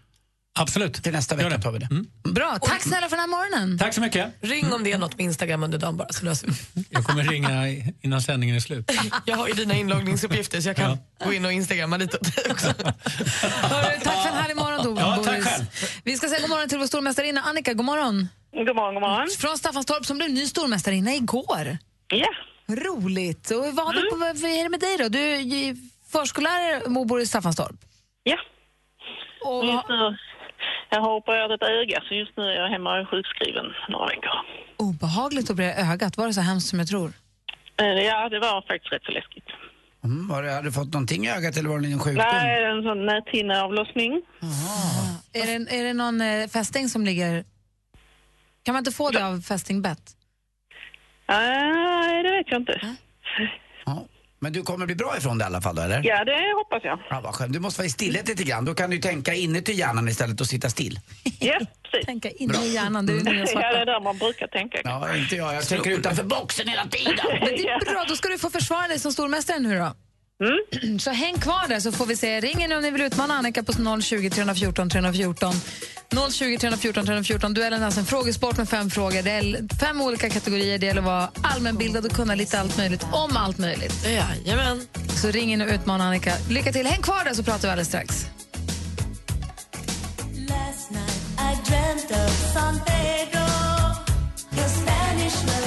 [0.60, 0.94] Absolut.
[1.04, 1.88] Till nästa vecka tar vi det.
[2.30, 3.78] Bra, tack snälla för den här morgonen.
[3.80, 4.34] Tack så mycket.
[4.42, 7.24] Ring om det är något med Instagram under dagen bara så löser vi Jag kommer
[7.24, 7.68] ringa
[8.02, 8.92] innan sändningen är slut.
[9.26, 12.46] Jag har ju dina inloggningsuppgifter så jag kan gå in och instagramma lite åt dig
[12.52, 12.68] också.
[12.68, 15.02] Hörru, tack för en härlig morgon, Tove.
[15.02, 15.66] Ja, tack själv.
[16.04, 17.74] Vi ska säga god morgon till vår stormästarinna Annika.
[17.74, 18.28] God morgon.
[18.54, 19.28] God morgon, god morgon.
[19.40, 21.78] Från Staffanstorp som blev ny stormästarinna igår.
[22.08, 22.28] Ja.
[22.76, 23.52] Roligt.
[23.52, 25.08] Och vad, har du på, vad är det med dig då?
[25.10, 25.76] Du är
[26.12, 27.76] förskollärare och bor i Staffanstorp.
[28.24, 28.38] Ja.
[29.46, 29.64] Och
[30.94, 34.06] jag har opererat ett öga så just nu är jag hemma och är sjukskriven några
[34.06, 34.32] veckor.
[34.78, 36.18] Obehagligt att bli ögat.
[36.18, 37.10] Var det så hemskt som jag tror?
[37.82, 39.50] Eh, Ja, det var faktiskt rätt så läskigt.
[40.04, 42.26] Mm, var det, hade du fått någonting i ögat eller var det en sjukdom?
[42.34, 44.22] Nej, en sån näthinneavlossning.
[45.34, 47.44] Är det, är det någon eh, fästing som ligger...
[48.64, 50.02] Kan man inte få det av fästingbett?
[51.28, 52.96] Nej, det vet jag inte.
[54.44, 56.02] Men du kommer bli bra ifrån det i alla fall då, eller?
[56.04, 57.00] Ja, det hoppas jag.
[57.10, 57.54] Ja, vad skönt.
[57.54, 58.66] Du måste vara i stillhet lite grann.
[58.66, 61.00] Då kan du tänka inuti hjärnan istället och sitta still.
[61.40, 62.06] Ja, precis.
[62.06, 64.82] Tänka in i hjärnan, det är nya Ja, det är där man brukar tänka.
[64.84, 65.56] Ja, inte jag.
[65.56, 67.16] Jag tänker utanför boxen hela tiden.
[67.32, 69.96] Men det är bra, då ska du få försvara dig som stormästare nu då.
[71.00, 72.40] Så häng kvar där så får vi se.
[72.40, 75.54] Ring nu om ni vill utmana Annika på 020 314 314.
[76.32, 77.54] 020 314 314.
[77.54, 79.22] Duellen är alltså en frågesport med fem frågor.
[79.22, 80.78] Det är fem olika kategorier.
[80.78, 84.06] Det gäller att vara allmänbildad och kunna lite allt möjligt om allt möjligt.
[84.06, 84.88] Jajamän.
[85.22, 86.34] Så ring in och utmana Annika.
[86.50, 86.86] Lycka till.
[86.88, 88.26] Häng kvar där så pratar vi alldeles strax.
[90.50, 93.46] Last night I dreamt of San Pedro,
[94.56, 95.63] your Spanish lullaby.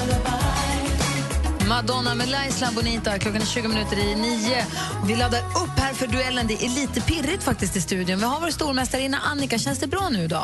[1.77, 3.19] Madonna med La Isla Bonita.
[3.19, 4.65] Klockan är 20 minuter i nio.
[5.07, 6.47] Vi laddar upp här för duellen.
[6.47, 8.19] Det är lite pirrigt faktiskt i studion.
[8.19, 9.59] Vi har vår stormästarinna Annika.
[9.59, 10.43] Känns det bra nu då?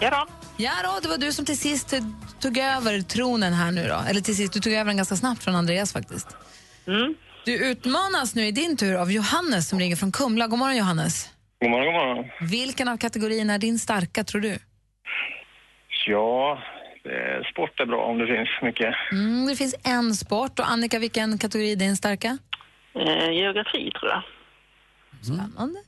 [0.00, 0.26] Ja då.
[0.56, 1.94] Ja då, det var du som till sist
[2.40, 4.02] tog över tronen här nu då.
[4.08, 6.36] Eller till sist, du tog över den ganska snabbt från Andreas faktiskt.
[6.86, 7.14] Mm.
[7.44, 10.46] Du utmanas nu i din tur av Johannes som ringer från Kumla.
[10.46, 11.28] God morgon Johannes.
[11.60, 12.24] God morgon, god morgon.
[12.40, 14.58] Vilken av kategorierna är din starka tror du?
[16.06, 16.58] Ja,
[17.52, 18.94] sport är bra om det finns mycket.
[19.12, 20.58] Mm, det finns en sport.
[20.58, 22.38] Och Annika, vilken kategori är din starka?
[22.94, 24.22] Eh, geografi, tror jag.
[25.22, 25.78] Spännande.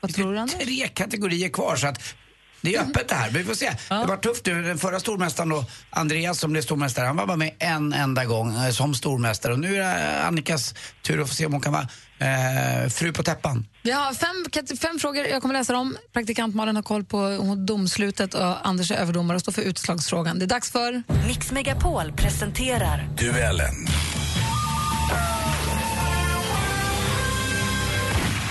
[0.00, 0.54] Vad tror du, Anders?
[0.54, 2.14] Tre kategorier kvar så att
[2.60, 3.30] det är öppet det här.
[3.30, 3.70] Vi får se.
[3.88, 4.62] Det var tufft nu.
[4.62, 8.54] Den förra stormästaren då, Andreas som blev stormästare, han var bara med en enda gång
[8.54, 9.52] eh, som stormästare.
[9.52, 11.88] Och nu är det Annikas tur att få se om hon kan vara
[12.24, 13.66] eh, fru på täppan.
[13.82, 15.96] Vi har fem, fem frågor jag kommer läsa dem.
[16.12, 20.38] Praktikant Malin har koll på domslutet och Anders är överdomare och står för utslagsfrågan.
[20.38, 21.02] Det är dags för...
[21.26, 23.74] Mix Megapol presenterar Duellen.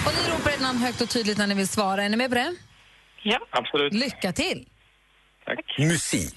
[0.06, 2.04] Och ni ropar ert namn högt och tydligt när ni vill svara.
[2.04, 2.56] Är ni med på det?
[3.24, 3.94] Ja, absolut.
[3.94, 4.68] Lycka till!
[5.46, 5.78] Tack.
[5.80, 6.36] Musik.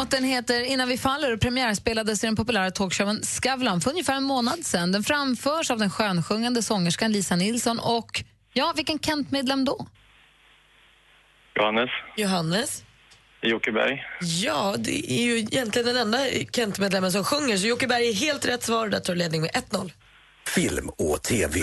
[0.00, 4.22] Låten heter Innan vi faller och premiärspelades i den populära talkshowen Skavlan för ungefär en
[4.22, 4.92] månad sedan.
[4.92, 9.86] Den framförs av den skönsjungande sångerskan Lisa Nilsson och, ja, vilken Kent-medlem då?
[11.56, 12.84] Johannes, Johannes?
[13.42, 14.02] Jocke Berg.
[14.20, 16.18] Ja, det är ju egentligen den enda
[16.52, 18.88] Kent-medlemmen som sjunger, så Jocke Berg är helt rätt svar.
[18.88, 19.92] Där tar ledning med 1-0.
[20.46, 21.60] Film och TV.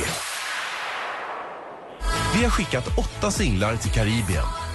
[2.35, 4.66] Vi har skickat åtta singlar till Karibien.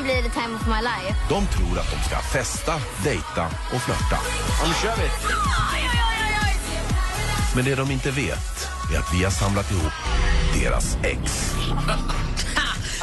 [0.00, 1.14] Kommer bli the time of my life.
[1.28, 2.72] De tror att de ska festa,
[3.04, 4.18] dejta och flörta.
[4.60, 5.08] Ja, nu kör vi.
[7.56, 9.92] Men det de inte vet är att vi har samlat ihop
[10.62, 11.54] deras ex.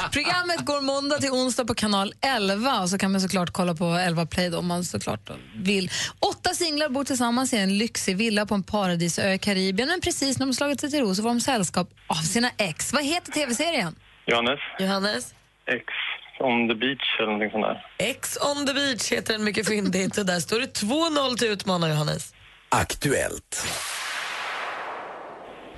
[0.14, 3.86] Programmet går måndag till onsdag på kanal 11 och så kan man såklart kolla på
[3.86, 5.92] 11 Play då, om man såklart vill.
[6.20, 10.40] Åtta singlar bor tillsammans i en lyxig villa på en paradisö i Karibien men precis
[10.40, 12.94] när de slagit sig till ro så får de sällskap av sina ex.
[12.94, 13.96] Vad heter tv-serien?
[14.26, 15.34] Johannes, Johannes?
[15.68, 15.84] X
[16.40, 17.86] on the beach eller någonting sånt där.
[17.98, 20.18] Ex on the beach heter den mycket fyndigt.
[20.18, 22.34] Och där står det 2-0 till utmanare Johannes.
[22.70, 23.66] Aktuellt.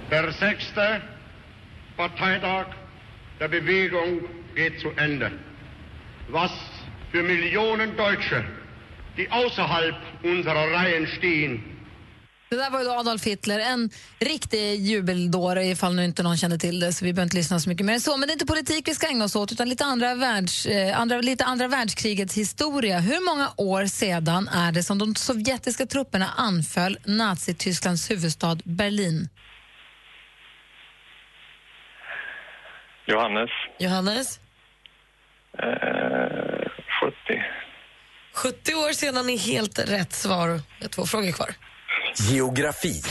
[0.09, 1.01] Der sechste
[1.97, 2.65] Parteitag
[3.39, 4.21] der Bewegung
[4.55, 5.31] geht zu Ende.
[6.29, 6.51] Was
[7.11, 8.43] für Millionen Deutsche,
[9.17, 11.78] die außerhalb unserer Reihen stehen,
[12.49, 16.57] Det där var ju då Adolf Hitler, en riktig jubeldåre ifall nu inte någon kände
[16.57, 18.17] till det så vi behöver inte lyssna så mycket mer än så.
[18.17, 20.99] Men det är inte politik vi ska ägna oss åt utan lite andra, världs, eh,
[20.99, 22.99] andra, lite andra världskrigets historia.
[22.99, 29.29] Hur många år sedan är det som de sovjetiska trupperna anföll Nazitysklands huvudstad Berlin?
[33.07, 34.39] Johannes, Johannes?
[35.59, 36.69] eh,
[37.01, 37.43] 70.
[38.33, 40.47] 70 år sedan är helt rätt svar.
[40.47, 41.49] Jag har två frågor kvar.
[42.15, 43.01] Geografi.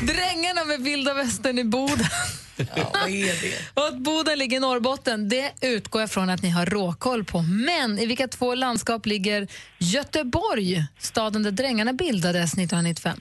[0.00, 2.06] Drängarna med vilda västern i Boden.
[2.76, 3.56] Ja, vad är det?
[3.80, 7.42] Och att Boden ligger i Norrbotten, det utgår jag från att ni har råkoll på.
[7.42, 9.46] Men i vilka två landskap ligger
[9.78, 13.18] Göteborg, staden där Drängarna bildades 1995?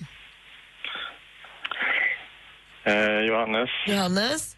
[2.83, 3.69] Eh, Johannes.
[3.87, 4.57] Johannes?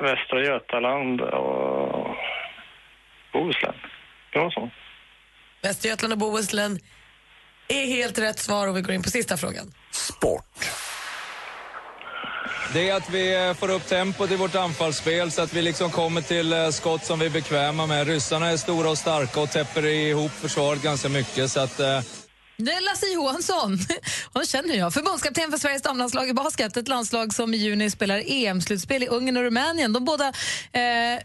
[0.00, 2.16] Västra Götaland och
[3.32, 3.74] Bohuslän.
[4.32, 4.70] Det var så.
[5.62, 6.78] Västergötland och Bohuslän
[7.68, 9.72] är helt rätt svar och vi går in på sista frågan.
[12.72, 15.90] Det är att vi eh, får upp tempot i vårt anfallsspel så att vi liksom
[15.90, 18.06] kommer till eh, skott som vi är bekväma med.
[18.06, 22.00] Ryssarna är stora och starka och täpper ihop försvaret ganska mycket så att eh,
[22.56, 23.78] Det är Lasse Johansson.
[24.32, 24.92] Honom känner jag.
[24.94, 26.76] Förbundskapten för Sveriges damlandslag i basket.
[26.76, 29.92] Ett landslag som i juni spelar EM-slutspel i Ungern och Rumänien.
[29.92, 30.28] De båda
[30.72, 31.22] eh,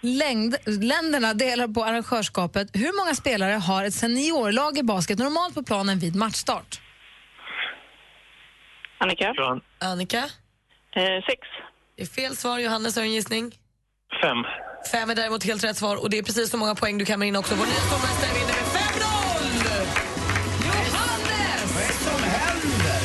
[0.00, 2.68] längd, länderna delar på arrangörskapet.
[2.72, 6.80] Hur många spelare har ett seniorlag i basket normalt på planen vid matchstart?
[8.98, 9.34] Annika?
[9.80, 10.24] Annika?
[10.96, 11.40] Eh, sex.
[11.96, 12.58] Det är fel svar.
[12.58, 13.52] Johannes har en gissning.
[14.22, 14.36] Fem.
[14.92, 17.26] Fem är däremot helt rätt svar och det är precis så många poäng du kammar
[17.26, 17.54] in också.
[17.54, 19.86] Vår nya stormästare vinner med 5-0!
[20.66, 21.74] Johannes!
[21.74, 23.00] Vad är det som händer?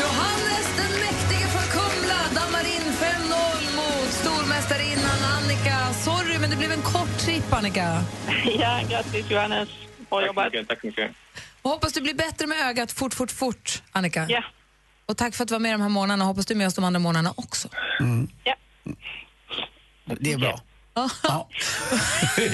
[0.00, 5.92] Johannes den mäktige från Kumla dammar in 5-0 mot stormästarinnan Annika.
[5.92, 8.02] Sorry, men det blev en kort tripp, Annika.
[8.60, 9.68] Ja, grattis Johannes.
[10.10, 10.52] Bra jobbat.
[10.68, 11.10] Tack så mycket.
[11.62, 14.26] Och hoppas du blir bättre med ögat fort, fort, fort, Annika.
[14.28, 14.42] Ja.
[15.08, 16.24] Och tack för att du var med de här månaderna.
[16.24, 17.68] Hoppas du är med oss de andra månaderna också.
[18.44, 18.56] Ja.
[20.20, 20.60] Det är bra.
[20.94, 21.10] Ja.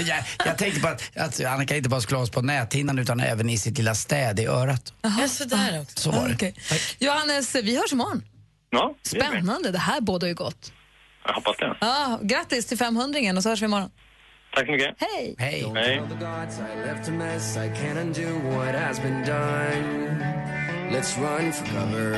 [0.06, 3.20] jag, jag tänkte på att, att Annika inte bara skulle ha oss på näthinnan utan
[3.20, 4.92] även i sitt lilla städ i örat.
[5.02, 5.98] Ja, sådär också.
[5.98, 6.34] Så var det.
[6.34, 6.54] Okej.
[6.98, 8.24] Johannes, vi hörs imorgon.
[8.70, 9.08] Ja, det.
[9.08, 10.72] Spännande, det här bådar ju gott.
[11.24, 11.76] Jag hoppas det.
[11.80, 13.90] Ja, grattis till 500 och så hörs vi imorgon.
[14.54, 14.96] Tack så mycket.
[14.98, 15.34] Hej!
[15.38, 15.72] Hej.
[15.74, 16.02] Hej.
[20.92, 22.12] Let's run for cover.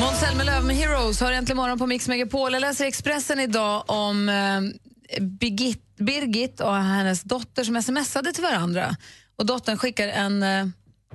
[0.00, 2.52] Måns Zelmerlöw med Heroes har äntligen morgon på Mix Megapol.
[2.52, 8.42] Jag läser i Expressen idag om eh, Birgit, Birgit och hennes dotter som smsade till
[8.42, 8.96] varandra.
[9.36, 10.66] Och Dottern skickar en eh,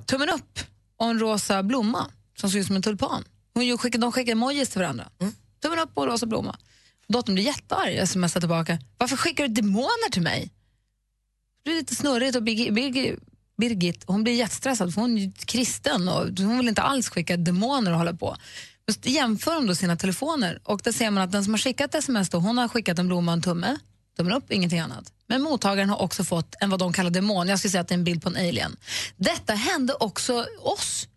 [0.06, 0.60] tummen upp
[0.98, 2.06] och en rosa blomma
[2.38, 3.24] som ser ut som en tulpan.
[3.54, 5.10] Hon ju skickar, de skickar emojis till varandra.
[5.62, 6.58] Tummen upp och rosa blomma.
[7.08, 8.80] Dottern blir jättearg och smsar tillbaka.
[8.98, 10.52] Varför skickar du demoner till mig?
[11.64, 13.20] Det blir lite snurrigt och Birgit, Birgit,
[13.58, 17.92] Birgit hon blir jättestressad för hon är kristen och hon vill inte alls skicka demoner
[17.92, 18.36] och hålla på.
[18.88, 21.96] Just jämför de då sina telefoner och där ser man att den som har skickat
[21.96, 23.78] sms då, hon har skickat en blomma och en tumme,
[24.18, 25.14] tummen upp, ingenting annat.
[25.28, 27.94] Men mottagaren har också fått en vad de kallar demon, jag skulle säga att det
[27.94, 28.78] är en bild på en alien.
[29.18, 31.08] Detta hände också oss,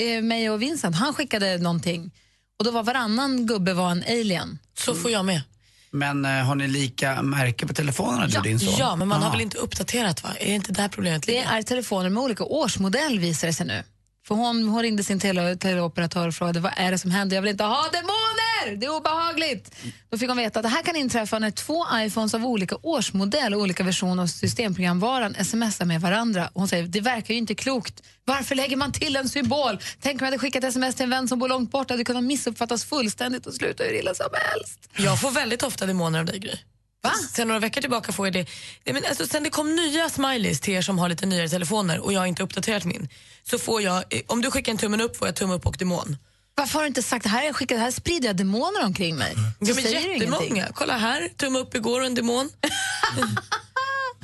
[0.00, 0.96] eh, mig och Vincent.
[0.96, 2.10] Han skickade någonting
[2.58, 4.58] och då var varannan gubbe var en alien.
[4.78, 5.42] Så får jag med.
[5.90, 8.74] Men eh, har ni lika märke på telefonerna du och din son?
[8.78, 9.32] Ja, men man har Aha.
[9.32, 10.30] väl inte uppdaterat va?
[10.40, 11.52] Är det inte där problemet Det ligger?
[11.52, 13.82] är telefoner med olika årsmodell visar det sig nu.
[14.32, 17.36] För hon, hon ringde sin tele, teleoperatör och frågade vad är det som händer.
[17.36, 18.76] Jag vill inte ha demoner!
[18.76, 19.74] Det är obehagligt!
[20.10, 23.54] Då fick hon veta att det här kan inträffa när två iPhones av olika årsmodell
[23.54, 26.48] och olika versioner av systemprogramvaran smsar med varandra.
[26.52, 28.02] Och Hon säger det verkar ju inte klokt.
[28.24, 29.78] Varför lägger man till en symbol?
[30.00, 31.88] Tänk om jag hade skickat sms till en vän som bor långt bort.
[31.88, 34.88] Det hade kunnat missuppfattas fullständigt och sluta hur illa som helst.
[34.96, 36.54] Jag får väldigt ofta demoner av dig, Gry.
[37.02, 37.12] Va?
[37.32, 38.46] Sen några veckor tillbaka får jag det.
[38.84, 41.98] Nej, Men alltså, sen det kom nya smileys till er som har lite nyare telefoner
[41.98, 43.08] och jag har inte uppdaterat min,
[43.42, 45.76] så får jag, eh, om du skickar en tummen upp får jag tumme upp och
[45.78, 46.16] demon.
[46.54, 47.42] Varför har du inte sagt det här?
[47.44, 49.34] Jag skickat, här sprider jag demoner omkring mig.
[49.58, 50.68] Ja, men jättemånga.
[50.74, 52.50] Kolla här, tumme upp igår och en demon.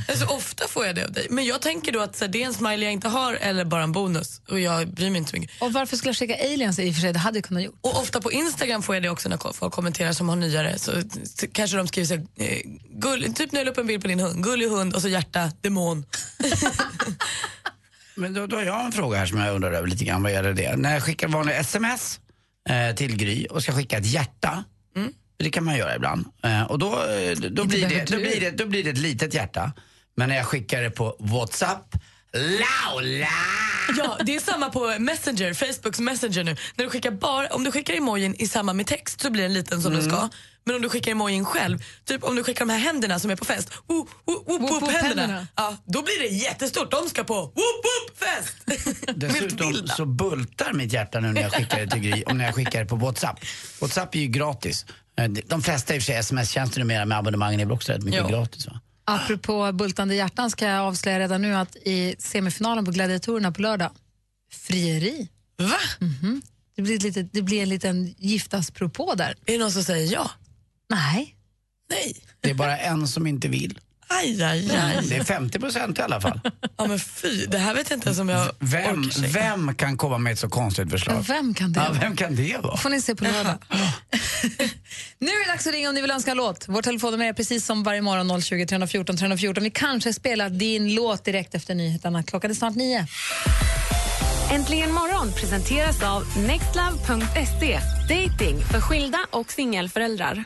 [0.09, 1.27] alltså, ofta får jag det av dig.
[1.31, 3.65] Men jag tänker då att så, här, det är en smiley jag inte har eller
[3.65, 5.63] bara en bonus och jag bryr mig inte så mycket.
[5.63, 7.13] Och varför skulle jag skicka aliens i och för sig?
[7.13, 7.79] Det hade jag kunnat gjort.
[7.81, 10.79] Och ofta på Instagram får jag det också när folk kommenterar som har nyare.
[10.79, 10.93] Så,
[11.25, 14.03] så kanske de skriver så här, eh, gull, typ när jag la upp en bild
[14.03, 16.05] på din hund, gullig hund och så hjärta, demon.
[18.15, 20.23] Men då, då har jag en fråga här som jag undrar över lite grann.
[20.23, 20.77] Vad gäller det?
[20.77, 22.21] När jag skickar vanliga sms
[22.69, 24.65] eh, till Gry och ska skicka ett hjärta,
[25.39, 28.51] det kan man göra ibland, eh, och då, eh, då, blir det, då, blir det,
[28.51, 29.73] då blir det ett litet hjärta.
[30.19, 31.95] Men när jag skickar det på WhatsApp,
[32.33, 33.29] Laula!
[33.99, 36.57] Ja, det är samma på Messenger, Facebooks Messenger nu.
[36.77, 39.53] När du skickar bara, om du skickar emojin i samma med text så blir den
[39.53, 40.29] liten som den ska.
[40.65, 43.37] Men om du skickar emojin själv, typ om du skickar de här händerna som är
[43.37, 45.47] på fest, whoop, whoop, whoop, whoop, händerna, händerna.
[45.57, 46.91] Ja, då blir det jättestort.
[46.91, 48.57] De ska på whoop, whoop, fest!
[49.17, 52.55] Dessutom så bultar mitt hjärta nu när jag skickar det till Gry och när jag
[52.55, 53.41] skickar det på WhatsApp.
[53.81, 54.87] WhatsApp är ju gratis.
[55.19, 58.03] Eh, De flesta i och för sig sms-tjänster numera med abonnemangen är väl också rätt
[58.03, 58.29] mycket Jo.
[58.29, 58.81] gratis va?
[59.09, 63.91] Apropå bultande hjärtan ska jag avslöja redan nu att i semifinalen på Gladiatorerna på lördag,
[64.53, 65.29] frieri.
[65.57, 65.79] Va?
[66.01, 66.43] Mhm.
[66.77, 69.35] Det, blir ett litet, det blir en liten giftaspropå där.
[69.47, 70.31] Är det någon som säger ja?
[70.91, 71.37] Nej.
[71.91, 72.17] Nej.
[72.41, 73.79] Det är bara en som inte vill.
[74.11, 75.07] Aj, aj, aj.
[75.09, 76.41] Det är 50 procent i alla fall.
[76.77, 79.29] Ja, men fy, det här vet jag inte ens om jag Vem, orkar säga.
[79.29, 81.25] vem kan komma med ett så konstigt förslag?
[81.29, 82.01] Vem kan det Ja, vara?
[82.01, 82.77] vem kan det vara?
[82.77, 83.59] får ni se på lördag.
[85.19, 86.65] nu är det dags att ringa om ni vill önska en låt.
[86.69, 89.65] Vår telefonnummer är precis som varje morgon 020 314 314.
[89.65, 92.23] Vi kanske spelar din låt direkt efter nyheterna.
[92.23, 93.07] Klockan är snart nio.
[94.53, 97.81] Äntligen morgon presenteras av nextlove.se.
[98.09, 100.45] Dating för skilda och singelföräldrar.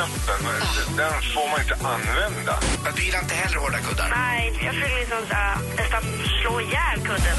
[0.00, 2.58] Alla-knappen, den får man inte använda.
[2.96, 4.08] Du gillar inte heller hårda kuddar?
[4.10, 6.02] Nej, jag försöker liksom här, nästan
[6.42, 7.36] slå ihjäl kudden.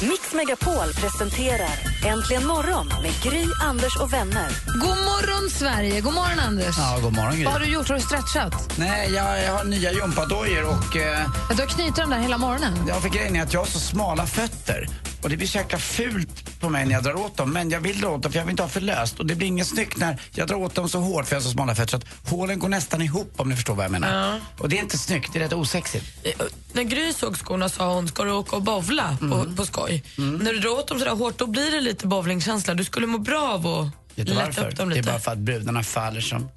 [0.00, 1.70] Mix Megapol presenterar
[2.06, 4.48] Äntligen morgon med Gry, Anders och vänner.
[4.80, 6.00] God morgon, Sverige!
[6.00, 6.74] God morgon, Anders.
[6.78, 7.44] Ja, god morgon Gry.
[7.44, 7.88] Vad har du gjort?
[7.88, 8.72] Har du stretchat?
[8.78, 10.96] Nej, jag, jag har nya gympadojor och...
[10.96, 12.84] Eh, Du har knutit dem där hela morgonen.
[12.88, 14.88] Ja, för grejen är att jag har så smala fötter.
[15.22, 17.52] Och det blir så jäkla fult på mig när jag drar åt dem.
[17.52, 19.18] Men jag vill dra åt dem för jag vill inte ha för löst.
[19.20, 21.44] Och det blir inget snyggt när jag drar åt dem så hårt för jag har
[21.44, 24.30] så smala fötter så att hålen går nästan ihop om ni förstår vad jag menar.
[24.32, 24.38] Ja.
[24.58, 26.04] Och det är inte snyggt, det är rätt osexigt.
[26.22, 26.32] Eh,
[26.72, 29.30] När Gry såg skorna sa hon, ska du åka och bowla Mm.
[29.30, 30.04] på, på skoj?
[30.16, 32.74] När du drar åt dem sådär hårt då blir det lite bowlingkänsla.
[32.74, 33.88] Du skulle må bra av att
[34.28, 35.10] lätta upp dem Det är lite.
[35.10, 36.48] bara för att brudarna faller som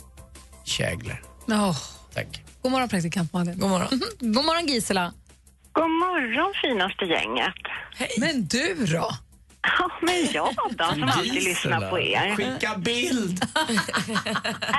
[0.64, 1.24] käglor.
[1.48, 1.78] Oh.
[2.14, 2.44] Tack.
[2.62, 3.60] God morgon, praktikant Malin.
[3.60, 4.02] God morgon.
[4.20, 5.14] God morgon, Gisela.
[5.76, 7.54] God morgon, finaste gänget.
[8.20, 9.10] Men du då?
[9.80, 12.36] Ja, men jag då, som alltid lyssnar på er.
[12.36, 13.46] Skicka bild!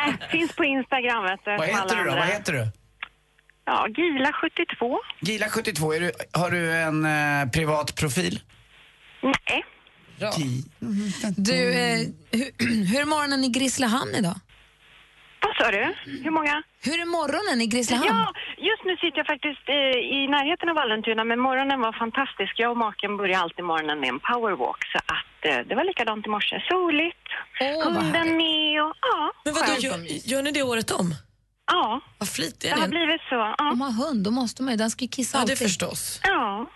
[0.08, 1.56] Äh, finns på Instagram, vet du.
[1.56, 2.10] Vad heter du då?
[2.10, 2.16] andra.
[2.16, 2.68] Vad heter du?
[3.64, 4.96] Ja, Gila72.
[5.20, 8.40] Gila72, är du, har du en eh, privat profil?
[9.22, 9.64] Nej.
[10.18, 10.64] Gi-
[11.36, 11.98] Du, eh,
[12.30, 14.34] hur, hur är morgonen i Grisslehamn idag?
[15.58, 15.94] Vad sa du?
[16.24, 16.62] Hur många?
[16.86, 18.06] Hur är morgonen i Grisslehamn?
[18.08, 22.52] Ja, just nu sitter jag faktiskt eh, i närheten av Vallentuna, men morgonen var fantastisk.
[22.56, 26.26] Jag och maken börjar alltid morgonen med en powerwalk, så att eh, det var likadant
[26.26, 26.56] i morse.
[26.70, 27.26] Soligt,
[27.84, 29.32] hunden med och ja.
[29.44, 29.82] Men vadå, skönt.
[29.82, 29.98] gör,
[30.32, 31.14] gör ni det året om?
[31.72, 32.00] Ja.
[32.18, 32.90] Vad flitiga Det ni har är.
[32.90, 33.34] blivit så.
[33.58, 33.70] Ja.
[33.72, 34.76] Om man har hund, då måste man ju.
[34.76, 35.58] Den ska ju kissa Ja, det alltid.
[35.68, 36.20] förstås.
[36.22, 36.66] ja.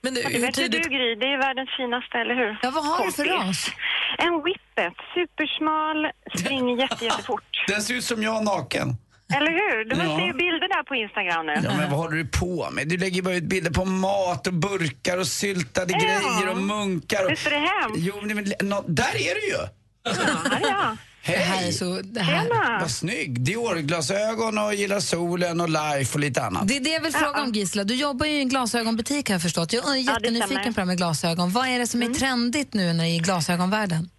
[0.00, 0.82] Men du, Ja, det hur vet tidigt?
[0.82, 2.58] du Gry, det är världens finaste, eller hur?
[2.62, 3.66] Ja, vad har du för Kompis.
[3.66, 3.70] ras?
[4.18, 5.96] En whippet, supersmal,
[6.38, 7.64] springer jätte, jättefort.
[7.68, 8.96] Den ser ut som jag naken.
[9.36, 9.84] Eller hur?
[9.84, 10.04] Du Ja.
[10.04, 11.52] måste ju bilder där på Instagram nu.
[11.64, 12.88] Ja, men vad håller du på med?
[12.88, 15.98] Du lägger bara ut bilder på mat och burkar och syltade Ja.
[15.98, 17.24] grejer och munkar.
[17.24, 17.30] Och...
[17.30, 17.98] Visst är det hemskt?
[17.98, 19.58] Jo, men, nå- där är du ju!
[20.04, 20.12] Ja,
[20.50, 20.96] här
[21.32, 21.40] jag.
[21.40, 21.72] Det här är Hej!
[21.72, 22.00] så...
[22.04, 22.42] Det, här.
[22.42, 22.78] Tjena!
[22.80, 23.40] Vad snygg!
[23.40, 26.68] Dior-glasögon och gillar solen och life och lite annat.
[26.68, 27.84] det är det jag vill fråga om, Gisela.
[27.84, 29.72] Du jobbar ju i en glasögonbutik har jag förstått.
[29.72, 31.50] Jag är det jättenyfiken på det här med glasögon.
[31.52, 34.10] Vad är det som är trendigt nu när det är i glasögonvärlden?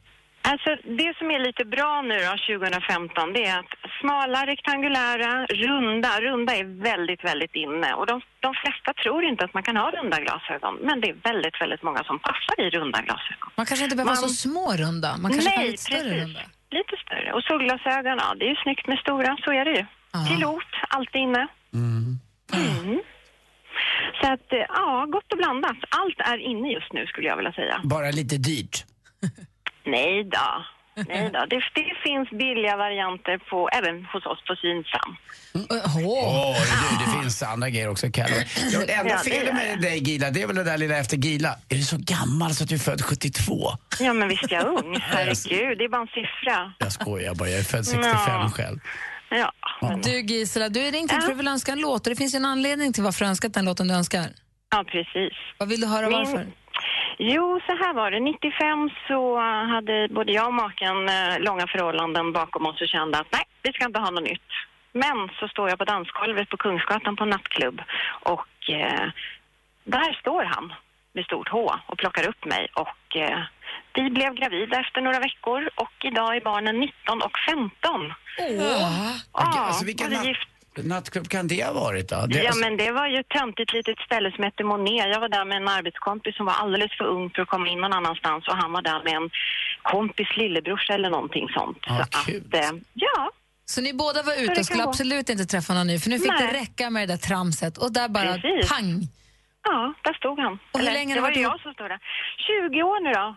[0.41, 0.69] Alltså,
[1.01, 5.31] det som är lite bra nu då, 2015, det är att smala, rektangulära,
[5.65, 7.89] runda, runda är väldigt, väldigt inne.
[7.99, 11.17] Och de, de flesta tror inte att man kan ha runda glasögon, men det är
[11.31, 13.49] väldigt, väldigt många som passar i runda glasögon.
[13.59, 15.09] Man kanske inte behöver Man- så små runda.
[15.23, 16.23] Man kanske kan ha Nej, lite större precis.
[16.23, 16.41] runda.
[16.71, 17.33] Lite större.
[17.33, 19.85] Och solglasögon, ja, det är ju snyggt med stora, så är det ju.
[20.27, 21.47] Pilot, alltid inne.
[21.73, 22.19] Mm.
[24.21, 25.77] Så att, eh, ja, gott och blandat.
[25.89, 27.81] Allt är inne just nu skulle jag vilja säga.
[27.83, 28.85] Bara lite dyrt.
[29.83, 30.65] Nej då.
[31.07, 31.45] Nej då.
[31.49, 35.15] Det, det finns billiga varianter på, även hos oss på Synsam.
[36.05, 36.55] Åh,
[36.99, 38.45] du, det finns andra grejer också, Kalle.
[38.87, 41.17] Det enda Ja, det felet med dig, Gila, det är väl det där lilla efter
[41.17, 41.49] Gila.
[41.69, 43.71] Är du så gammal så att du är född 72?
[43.99, 44.97] Ja, men visst är jag ung.
[45.01, 46.73] Herregud, det är bara en siffra.
[46.77, 48.51] Jag skojar bara, jag är född 65 Ja.
[48.55, 48.79] själv.
[49.29, 49.51] Ja.
[50.03, 52.15] Du Gisela, du är ringt hit för att du vill önska en låt och det
[52.15, 54.25] finns ju en anledning till varför du önskat den låten du önskar.
[54.71, 55.33] Ja, precis.
[55.57, 56.47] Vad vill du höra Min- varför?
[57.21, 58.19] Jo, så här var det.
[58.19, 59.39] 95 så
[59.73, 63.73] hade både jag och maken eh, långa förhållanden bakom oss och kände att nej, vi
[63.73, 64.51] ska inte ha något nytt.
[64.91, 67.81] Men så står jag på dansgolvet på Kungsgatan på en nattklubb
[68.23, 69.07] och eh,
[69.83, 70.73] där står han
[71.13, 73.39] med stort H och plockar upp mig och eh,
[73.93, 77.69] vi blev gravida efter några veckor och idag är barnen 19 och 15.
[78.39, 79.11] Åh.
[79.33, 80.47] Ja, alltså, vilken vi gift-
[80.83, 82.25] nattklubb kan det ha varit då?
[82.27, 85.07] Det, Ja, men det var ju ett töntigt litet ställe som hette Monet.
[85.13, 87.79] Jag var där med en arbetskompis som var alldeles för ung för att komma in
[87.81, 89.29] någon annanstans och han var där med en
[89.93, 91.77] kompis lillebrorsa eller någonting sånt.
[91.87, 93.31] Ah, så att, eh, ja.
[93.65, 96.31] Så ni båda var ute och skulle absolut inte träffa någon ny för nu fick
[96.31, 96.47] Nej.
[96.47, 98.69] det räcka med det där tramset och där bara Precis.
[98.69, 99.07] pang.
[99.63, 100.53] Ja, där stod han.
[100.53, 101.99] Och hur Eller, länge det var varit jag som stod där.
[102.69, 103.35] 20 år nu då.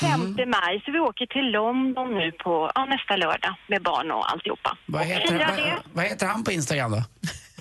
[0.00, 4.32] 5 maj, så vi åker till London nu på ja, nästa lördag med barn och
[4.32, 4.76] alltihopa.
[4.86, 5.76] vad, heter, Fira vad, det.
[5.92, 7.02] vad heter han på Instagram då?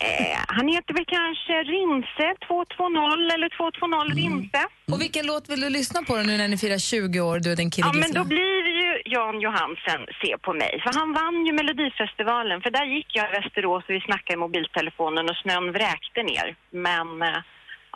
[0.01, 4.63] Eh, han heter väl kanske Rinse 220 eller 220 Rinse.
[4.93, 7.51] Och vilken låt vill du lyssna på då nu när ni firar 20 år, du
[7.51, 10.73] och din kille Ja, men då blir det ju Jan Johansen Se på mig.
[10.83, 12.61] För han vann ju Melodifestivalen.
[12.61, 16.47] För där gick jag i Västerås och vi snackade i mobiltelefonen och snön vräkte ner.
[16.87, 17.39] Men eh,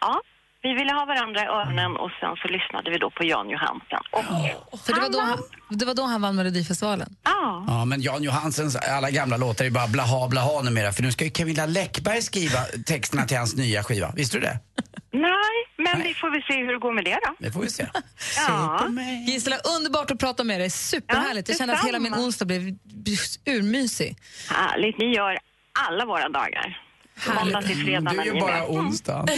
[0.05, 0.21] ja,
[0.65, 4.03] Vi ville ha varandra i öronen och sen så lyssnade vi då på Jan Johansen.
[4.71, 5.37] Och För det var, då han,
[5.69, 7.09] det var då han vann Melodifestivalen?
[7.23, 7.65] Ja.
[7.67, 10.91] Ja, men Jan Johansens alla gamla låtar är bara blaha blaha numera.
[10.91, 14.11] För nu ska ju Camilla Läckberg skriva texterna till hans nya skiva.
[14.15, 14.59] Visste du det?
[15.11, 17.35] Nej, men vi får väl se hur det går med det då.
[17.39, 17.87] Det får vi se.
[18.47, 18.87] Ja.
[19.27, 20.69] Gisela, underbart att prata med dig.
[20.69, 21.49] Superhärligt.
[21.49, 22.61] Ja, Jag kände att hela min onsdag blev
[23.45, 24.17] urmysig.
[24.49, 25.37] Härligt, ni gör
[25.89, 26.79] alla våra dagar.
[27.39, 29.25] Måndag till fredag Du när är ni ju är bara onsdag.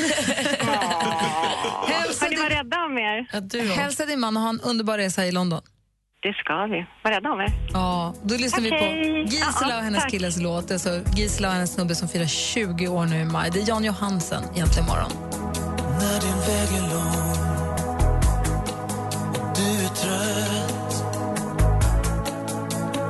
[1.88, 3.76] Hälsa ni vara rädda om er?
[3.76, 5.62] Hälsa din man och ha en underbar resa i London.
[6.22, 6.86] Det ska vi.
[7.04, 7.48] Var rädda om er.
[7.74, 8.86] Ja, då lyssnar vi på.
[9.36, 10.12] Gisela Ja, och hennes tack.
[10.12, 10.72] killes låt.
[10.72, 13.50] Alltså Gisela och hennes snubbe som firar 20 år nu i maj.
[13.54, 15.12] Det är Jan Johansen egentligen imorgon.
[16.00, 17.36] När din väg är lång
[19.34, 21.04] och du är trött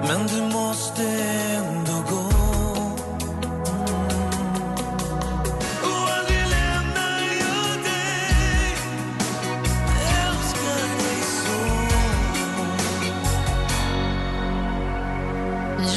[0.07, 1.01] Men du måste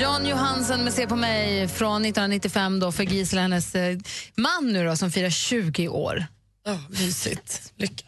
[0.00, 3.98] Jan Johansen med Se på mig från 1995 då för Gisela hennes eh,
[4.34, 6.26] man nu då som firar 20 år.
[6.66, 7.72] Ja, mysigt.
[7.76, 8.04] Lycka.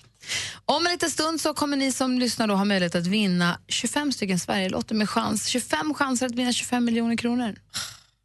[0.64, 4.12] Om en liten stund så kommer ni som lyssnar då ha möjlighet att vinna 25
[4.12, 5.46] stycken Sverigelotter med chans.
[5.46, 7.56] 25 chanser att vinna 25 miljoner kronor.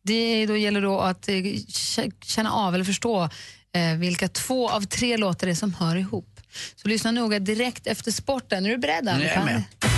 [0.03, 1.35] Det då gäller då att eh,
[2.23, 3.29] känna av eller förstå
[3.75, 6.39] eh, vilka två av tre låtar det är som hör ihop.
[6.75, 8.65] Så lyssna noga direkt efter sporten.
[8.65, 9.03] Är du beredd?
[9.03, 9.45] Nu är jag Annika?
[9.45, 9.94] med.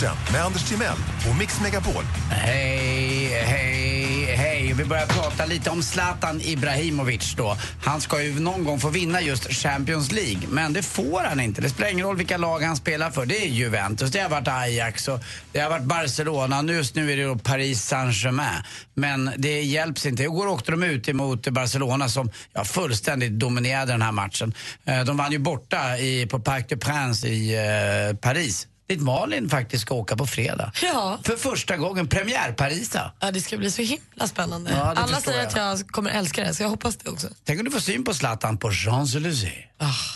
[0.00, 0.96] Sporten med Anders Timell
[1.30, 2.04] och Mix Megapol.
[2.30, 4.72] Hej, hej, hej.
[4.72, 7.56] Vi börjar prata lite om Zlatan Ibrahimovic då.
[7.82, 11.60] Han ska ju någon gång få vinna just Champions League, men det får han inte.
[11.60, 13.26] Det spelar ingen roll vilka lag han spelar för.
[13.26, 15.20] Det är Juventus, det har varit Ajax och
[15.52, 16.72] det har varit Barcelona.
[16.72, 18.62] Just nu är det då Paris Saint-Germain.
[18.94, 20.22] Men det hjälps inte.
[20.22, 24.54] Igår åkte de ut emot Barcelona som ja, fullständigt dominerade den här matchen.
[24.84, 28.66] Eh, de vann ju borta i, på Parc des Princes i eh, Paris.
[28.90, 30.72] Dit Malin faktiskt ska åka på fredag.
[30.82, 31.18] Ja.
[31.22, 33.12] För första gången, premiär-Parisa.
[33.20, 34.70] Ja, det ska bli så himla spännande.
[34.70, 35.46] Ja, Alla säger jag.
[35.46, 37.28] att jag kommer älska det, så jag hoppas det också.
[37.44, 39.64] Tänk om du får syn på Zlatan på Champs-Élysées.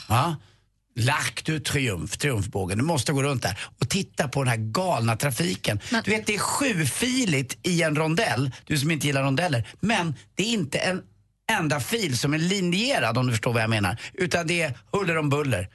[0.09, 0.37] Ja.
[0.97, 2.79] L'arc du Triomphe, triumfbågen.
[2.79, 5.81] Du måste gå runt där och titta på den här galna trafiken.
[6.05, 9.69] Du vet, det är sjufiligt i en rondell, du som inte gillar rondeller.
[9.81, 11.03] Men det är inte en
[11.53, 14.01] enda fil som är linjerad om du förstår vad jag menar.
[14.15, 15.69] Utan det är huller om buller.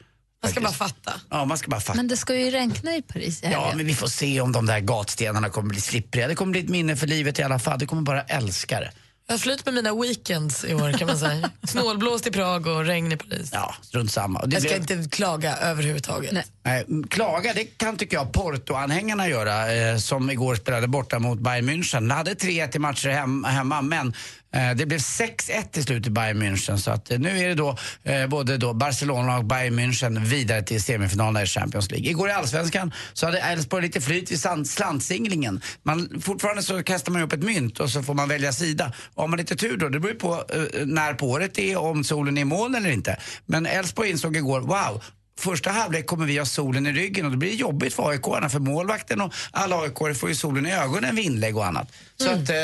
[0.43, 1.13] Man ska bara fatta.
[1.29, 1.97] Ja, man ska bara fatta.
[1.97, 3.61] Men det ska ju regna i Paris i helgen.
[3.69, 6.27] Ja, men vi får se om de där gatstenarna kommer bli slippriga.
[6.27, 7.79] Det kommer bli ett minne för livet i alla fall.
[7.79, 8.91] Du kommer bara älska det.
[9.27, 11.49] Jag har flytt med mina weekends i år kan man säga.
[11.67, 13.49] Snålblåst i Prag och regn i Paris.
[13.53, 14.45] Ja, strunt samma.
[14.45, 16.31] Det Jag ska blev- inte klaga överhuvudtaget.
[16.31, 16.45] Nej.
[16.63, 21.39] Nej, m- klaga, det kan tycker jag Porto-anhängarna göra eh, som igår spelade borta mot
[21.39, 21.99] Bayern München.
[22.09, 24.13] De hade 3-1 i matcher hem, hemma men
[24.51, 26.77] det blev 6-1 till slut i Bayern München.
[26.77, 30.61] Så att, eh, nu är det då eh, både då Barcelona och Bayern München vidare
[30.61, 32.09] till semifinalerna i Champions League.
[32.09, 35.61] Igår i Allsvenskan så hade Elfsborg lite flyt vid slantsinglingen.
[35.83, 38.93] Man, fortfarande så kastar man upp ett mynt och så får man välja sida.
[39.13, 41.71] Och har man lite tur då, det beror ju på eh, när på året det
[41.71, 43.17] är, om solen är i moln eller inte.
[43.45, 45.03] Men Elfsborg insåg igår, wow,
[45.39, 48.21] Första halvlek kommer vi ha solen i ryggen och det blir jobbigt för aik
[48.51, 51.91] för målvakten och alla aik får ju solen i ögonen vid inlägg och annat.
[52.17, 52.55] Så att eh,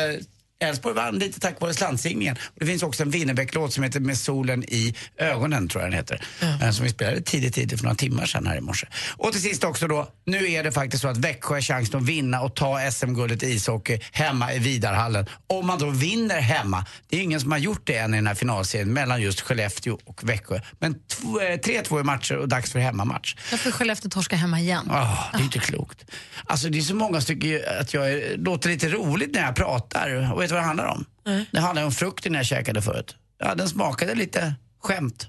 [0.59, 2.35] Elfsborg vann lite tack vare slantsinglingen.
[2.43, 5.97] Och det finns också en Winnerbäck-låt som heter Med solen i ögonen, tror jag den
[5.97, 6.21] heter.
[6.61, 8.87] Eh, Som vi spelade tidigt, tidigt för några timmar sedan här i morse.
[9.17, 12.05] Och till sist också då, nu är det faktiskt så att Växjö har chansen att
[12.05, 15.25] vinna och ta SM-guldet i ishockey hemma i Vidarhallen.
[15.47, 18.27] Om man då vinner hemma, det är ingen som har gjort det än i den
[18.27, 20.59] här finalserien mellan just Skellefteå och Växjö.
[20.79, 23.35] Men tv- eh, 3-2 i matcher och dags för hemmamatch.
[23.51, 24.89] Varför Skellefteå torska hemma igen?
[24.91, 26.05] Ah, det är inte klokt.
[26.45, 30.31] Alltså det är så många som tycker att jag låter lite roligt när jag pratar.
[30.33, 31.05] Och vet vad det handlar om?
[31.51, 33.15] Det handlar om frukten jag käkade förut.
[33.37, 34.53] Ja, den smakade lite
[34.83, 35.27] skämt.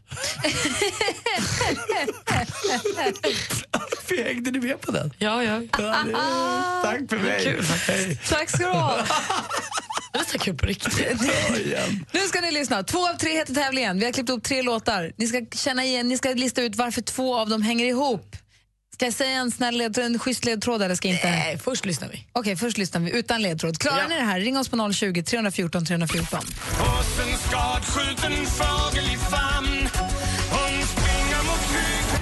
[4.25, 5.13] Hängde ni med på den?
[5.19, 5.63] Ja, ja.
[6.83, 7.45] Tack för mig.
[7.45, 8.31] Kul faktiskt.
[8.31, 8.97] Tack ska du ha.
[10.13, 11.21] Det är så kul på riktigt.
[12.13, 12.83] Nu ska ni lyssna.
[12.83, 13.99] Två av tre heter tävlingen.
[13.99, 15.13] Vi har klippt upp tre låtar.
[15.17, 18.37] Ni ska känna igen, ni ska lista ut varför två av dem hänger ihop.
[18.97, 21.31] Ska jag säga en snäll ledtråd, en schysst ledtråd eller ska jag inte?
[21.31, 22.27] Nej, först lyssnar vi.
[22.33, 23.79] Okej, först lyssnar vi utan ledtråd.
[23.79, 24.41] Klarar ni det här?
[24.41, 26.41] Ring oss på 020 314 314.
[26.79, 29.89] Hos en skadskjuten fågel i famn
[30.51, 32.21] Hon springer mot skydd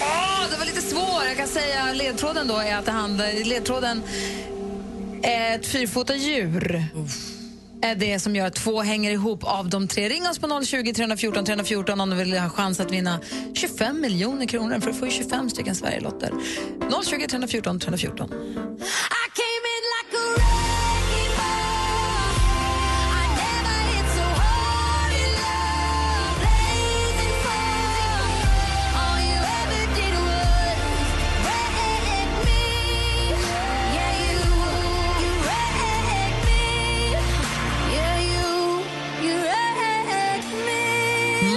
[0.00, 1.24] Åh, det var lite svår.
[1.26, 4.02] Jag kan säga ledtråden då är att det handlar, ledtråden
[5.22, 6.84] är ett fyrfota djur
[7.84, 10.08] är det som gör att två hänger ihop av de tre.
[10.08, 13.20] Ring oss på 020 314 314 om du vill ha chans att vinna
[13.54, 16.30] 25 miljoner kronor för du får ju 25 stycken Sverigelotter.
[17.04, 18.28] 020 314 314.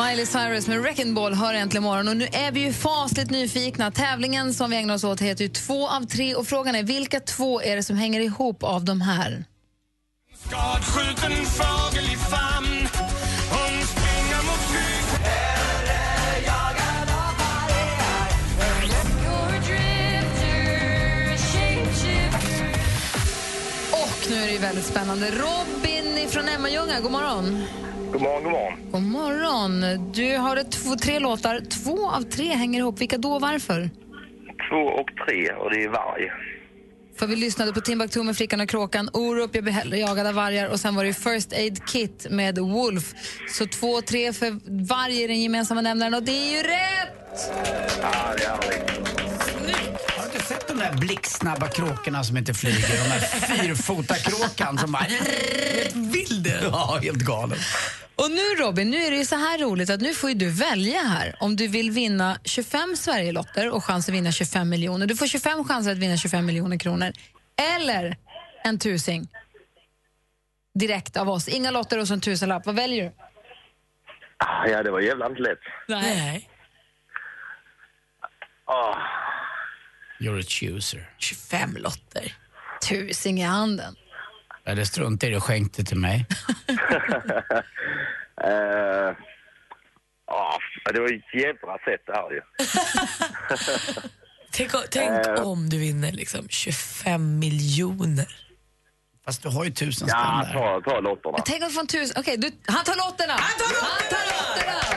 [0.10, 2.08] Miley Cyrus med Wrecking Ball hör äntligen morgon.
[2.08, 3.92] Och nu är vi ju fasligt nyfikna.
[3.92, 7.20] Tävlingen som vi ägnar oss åt heter ju två av tre och frågan är vilka
[7.20, 9.46] två är det som hänger ihop av de här?
[10.48, 12.88] Skadskjuten fågel i famn
[13.52, 18.30] Hon springer mot flyg Eller jagad av vargar
[19.24, 22.70] You're a drifter, shapeshifter
[23.92, 25.32] Och nu är det ju väldigt spännande.
[25.32, 27.68] Robin från Emmaljunga, god morgon.
[28.12, 28.92] God morgon, god morgon.
[28.92, 30.12] God morgon.
[30.14, 31.62] Du har två, tre låtar.
[31.84, 33.02] Två av tre hänger ihop.
[33.02, 33.90] Vilka då och varför?
[34.70, 36.32] Två och tre och det är varg.
[37.20, 40.34] För vi lyssnade på Timbuktu med Flickan och Kråkan, Orup, Jag blir hellre jagad av
[40.34, 43.14] vargar och sen var det First Aid Kit med Wolf.
[43.50, 44.52] Så två och tre för
[44.88, 47.52] varg är den gemensamma nämnaren och det är ju rätt!
[48.02, 48.98] Ja, det är härligt.
[49.60, 49.97] Inte
[50.48, 53.04] sett de där blixtsnabba kråkorna som inte flyger?
[53.04, 55.04] De där fyrfotakråkan som bara...
[55.04, 57.58] Helt vild Ja, helt galen.
[58.16, 60.50] Och nu Robin, nu är det ju så här roligt att nu får ju du
[60.50, 65.06] välja här om du vill vinna 25 Sverigelotter och chans att vinna 25 miljoner.
[65.06, 67.12] Du får 25 chanser att vinna 25 miljoner kronor.
[67.78, 68.18] Eller
[68.64, 69.28] en tusing.
[70.80, 71.48] Direkt av oss.
[71.48, 72.66] Inga lotter och så en tusenlapp.
[72.66, 73.12] Vad väljer du?
[74.38, 75.60] Ah, Ja, det var jävla inte lätt.
[75.88, 76.50] Nej.
[78.66, 78.96] Ah,
[80.20, 81.10] You're a chooser.
[81.18, 82.34] 25 lotter.
[82.90, 83.96] Tusing i handen.
[84.66, 86.26] Eller strunta i det och skänk det till mig.
[88.44, 89.10] eh,
[90.28, 90.60] ah,
[90.94, 92.42] det var ett jävla sätt det här ju.
[94.52, 95.48] Tänk, tänk Eh.
[95.48, 98.28] om du vinner liksom 25 miljoner.
[99.26, 101.34] Fast du har ju tusen Ja, ta, ta lotterna.
[101.38, 102.16] Jag tänker att få en tusen...
[102.22, 103.34] Okej, du, han tar lotterna!
[103.34, 104.97] Han tar lotterna!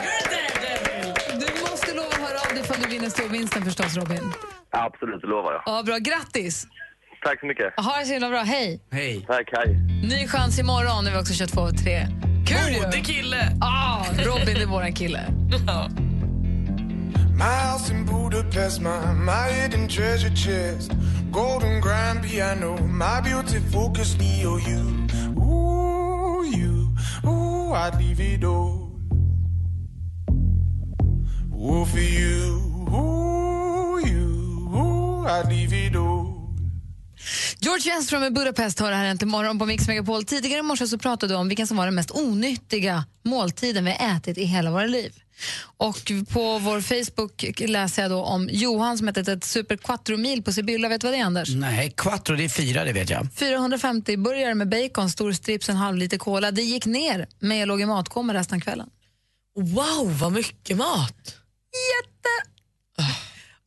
[3.01, 4.33] vinner storvinsten förstås, Robin.
[4.69, 5.61] Absolut, det lovar jag.
[5.65, 5.97] Ja, bra.
[5.97, 6.67] Grattis!
[7.23, 7.73] Tack så mycket.
[7.77, 8.39] Ha det så himla bra.
[8.39, 8.81] Hej!
[8.91, 9.25] Hej.
[9.27, 9.75] Tack, hej.
[10.03, 12.07] Ny chans imorgon när vi också kör två och tre.
[12.47, 12.81] Kul ju!
[12.81, 13.57] Modig kille!
[13.61, 15.25] Ah, Robin är våran kille.
[17.35, 20.91] My house in Budapest, my, my hidden treasure chest
[21.31, 26.93] Golden grand piano, my beauty focus, me or you Ooh, you,
[27.25, 28.91] ooh, I'd leave it all
[31.55, 36.41] Ooh, for you, ooh, you, ooh, I'd leave it all
[37.63, 40.23] George Enström med Budapest har det här äntligen morgon på Mix Megapol.
[40.23, 43.91] Tidigare i morse så pratade du om vilken som var den mest onyttiga måltiden vi
[43.91, 45.13] ätit i hela våra liv.
[45.77, 50.43] Och på vår Facebook läser jag då om Johan som ätit ett Super Quattro Mil
[50.43, 50.89] på Sibylla.
[50.89, 51.49] Vet du vad det är, Anders?
[51.49, 53.27] Nej, quattro det är fyra, det vet jag.
[53.35, 56.51] 450 burgare med bacon, stor strips, en halv liter cola.
[56.51, 58.89] Det gick ner, men jag låg i matkoma resten av kvällen.
[59.55, 61.35] Wow, vad mycket mat!
[62.01, 62.10] Jätte!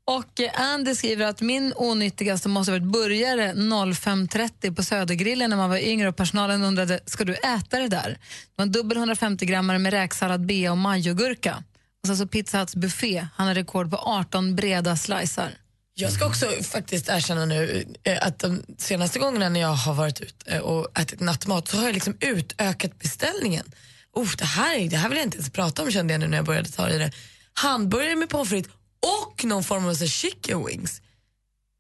[0.07, 5.57] Och eh, Andy skriver att min onyttigaste måste ha varit burgare 05.30 på Södergrillen när
[5.57, 8.11] man var yngre och personalen undrade ska du äta det där?
[8.11, 11.65] Det var en dubbel 150 grammare med räksallad, bea och majogurka.
[12.03, 13.27] Och sen så Pizza Huts buffé.
[13.35, 15.59] Han har rekord på 18 breda slicer.
[15.95, 20.21] Jag ska också faktiskt erkänna nu eh, att de senaste gångerna när jag har varit
[20.21, 23.65] ute eh, och ätit nattmat så har jag liksom utökat beställningen.
[24.13, 26.37] Oh, det, här, det här vill jag inte ens prata om kände jag nu när
[26.37, 27.13] jag började ta i det.
[27.53, 28.73] Hamburgare med pommes frites
[29.05, 31.01] och någon form av så chicken wings.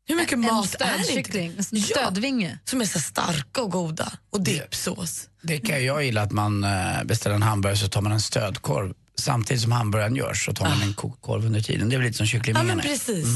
[0.06, 1.40] Hur mycket En mat är det inte?
[1.40, 2.58] en stödvinge.
[2.64, 4.12] som är så starka och goda.
[4.30, 5.28] Och dippsås.
[5.42, 8.94] Det kan jag gilla att man eh, beställer en hamburgare så tar man en stödkorv.
[9.18, 11.88] Samtidigt som hamburgaren görs så tar man en kokt korv under tiden.
[11.88, 12.74] Det är väl lite som Ja kycklingvingarna.
[12.74, 13.26] men precis.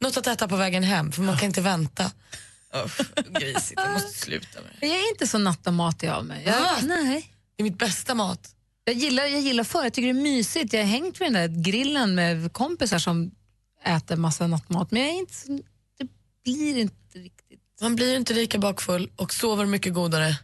[0.00, 2.10] Något att äta på vägen hem för man kan inte vänta.
[2.84, 3.00] Usch,
[3.40, 4.86] grisigt, jag måste sluta med det.
[4.86, 6.42] Jag är inte så nattamatig av mig.
[6.46, 7.32] Jag, nej.
[7.56, 8.51] Det är mitt bästa mat.
[8.84, 10.72] Jag gillar, jag gillar för jag tycker det är mysigt.
[10.72, 13.30] Jag har hängt vid den där grillen med kompisar som
[13.84, 14.90] äter massa nattmat.
[14.90, 15.34] Men jag är inte
[15.98, 16.08] det
[16.44, 17.60] blir inte riktigt...
[17.80, 20.38] Man blir inte lika bakfull och sover mycket godare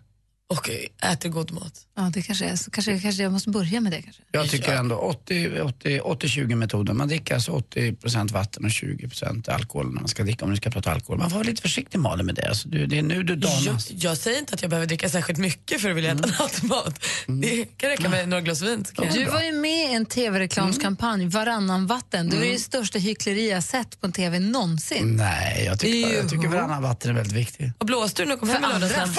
[0.51, 0.71] och
[1.13, 1.73] äter god mat.
[1.97, 2.71] Ja, det kanske är så.
[2.71, 4.23] Kanske, kanske jag måste börja med det kanske.
[4.33, 6.97] Jag tycker ändå 80-20 metoden.
[6.97, 10.71] Man dricker alltså 80% vatten och 20% alkohol när man ska dricka, om du ska
[10.71, 11.19] prata alkohol.
[11.19, 12.49] Man får vara lite försiktig Malin med det.
[12.49, 13.91] Alltså, du, det är nu du Jag, danas.
[13.91, 17.05] jag säger inte att jag behöver dricka särskilt mycket för att vilja äta nattmat.
[17.27, 18.85] Det kan räcka med några glas vin.
[18.97, 22.29] jag- Du var ju med i en tv-reklamskampanj, Varannan vatten.
[22.31, 25.17] Det var ju det största hyckleri jag sett på en tv någonsin.
[25.17, 27.73] Nej, jag tycker, jag tycker varannan vatten är väldigt viktig.
[27.79, 29.19] Och blåste du när du kom hem i lördags?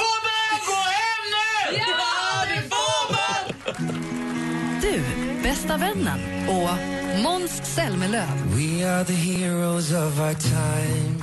[5.70, 6.70] Bästa vännen och
[7.24, 8.28] Måns Zelmerlöw.
[8.56, 11.16] We are the heroes of our time.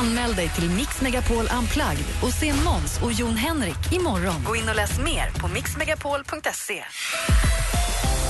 [0.00, 4.44] Anmäl dig till Mix Megapol Unplugged och se Måns och Jon Henrik imorgon.
[4.46, 6.84] Gå in och läs mer på mixmegapol.se.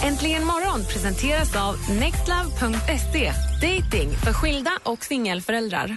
[0.02, 3.32] Äntligen morgon presenteras av nextlove.se.
[3.62, 5.96] Dating för skilda och singelföräldrar.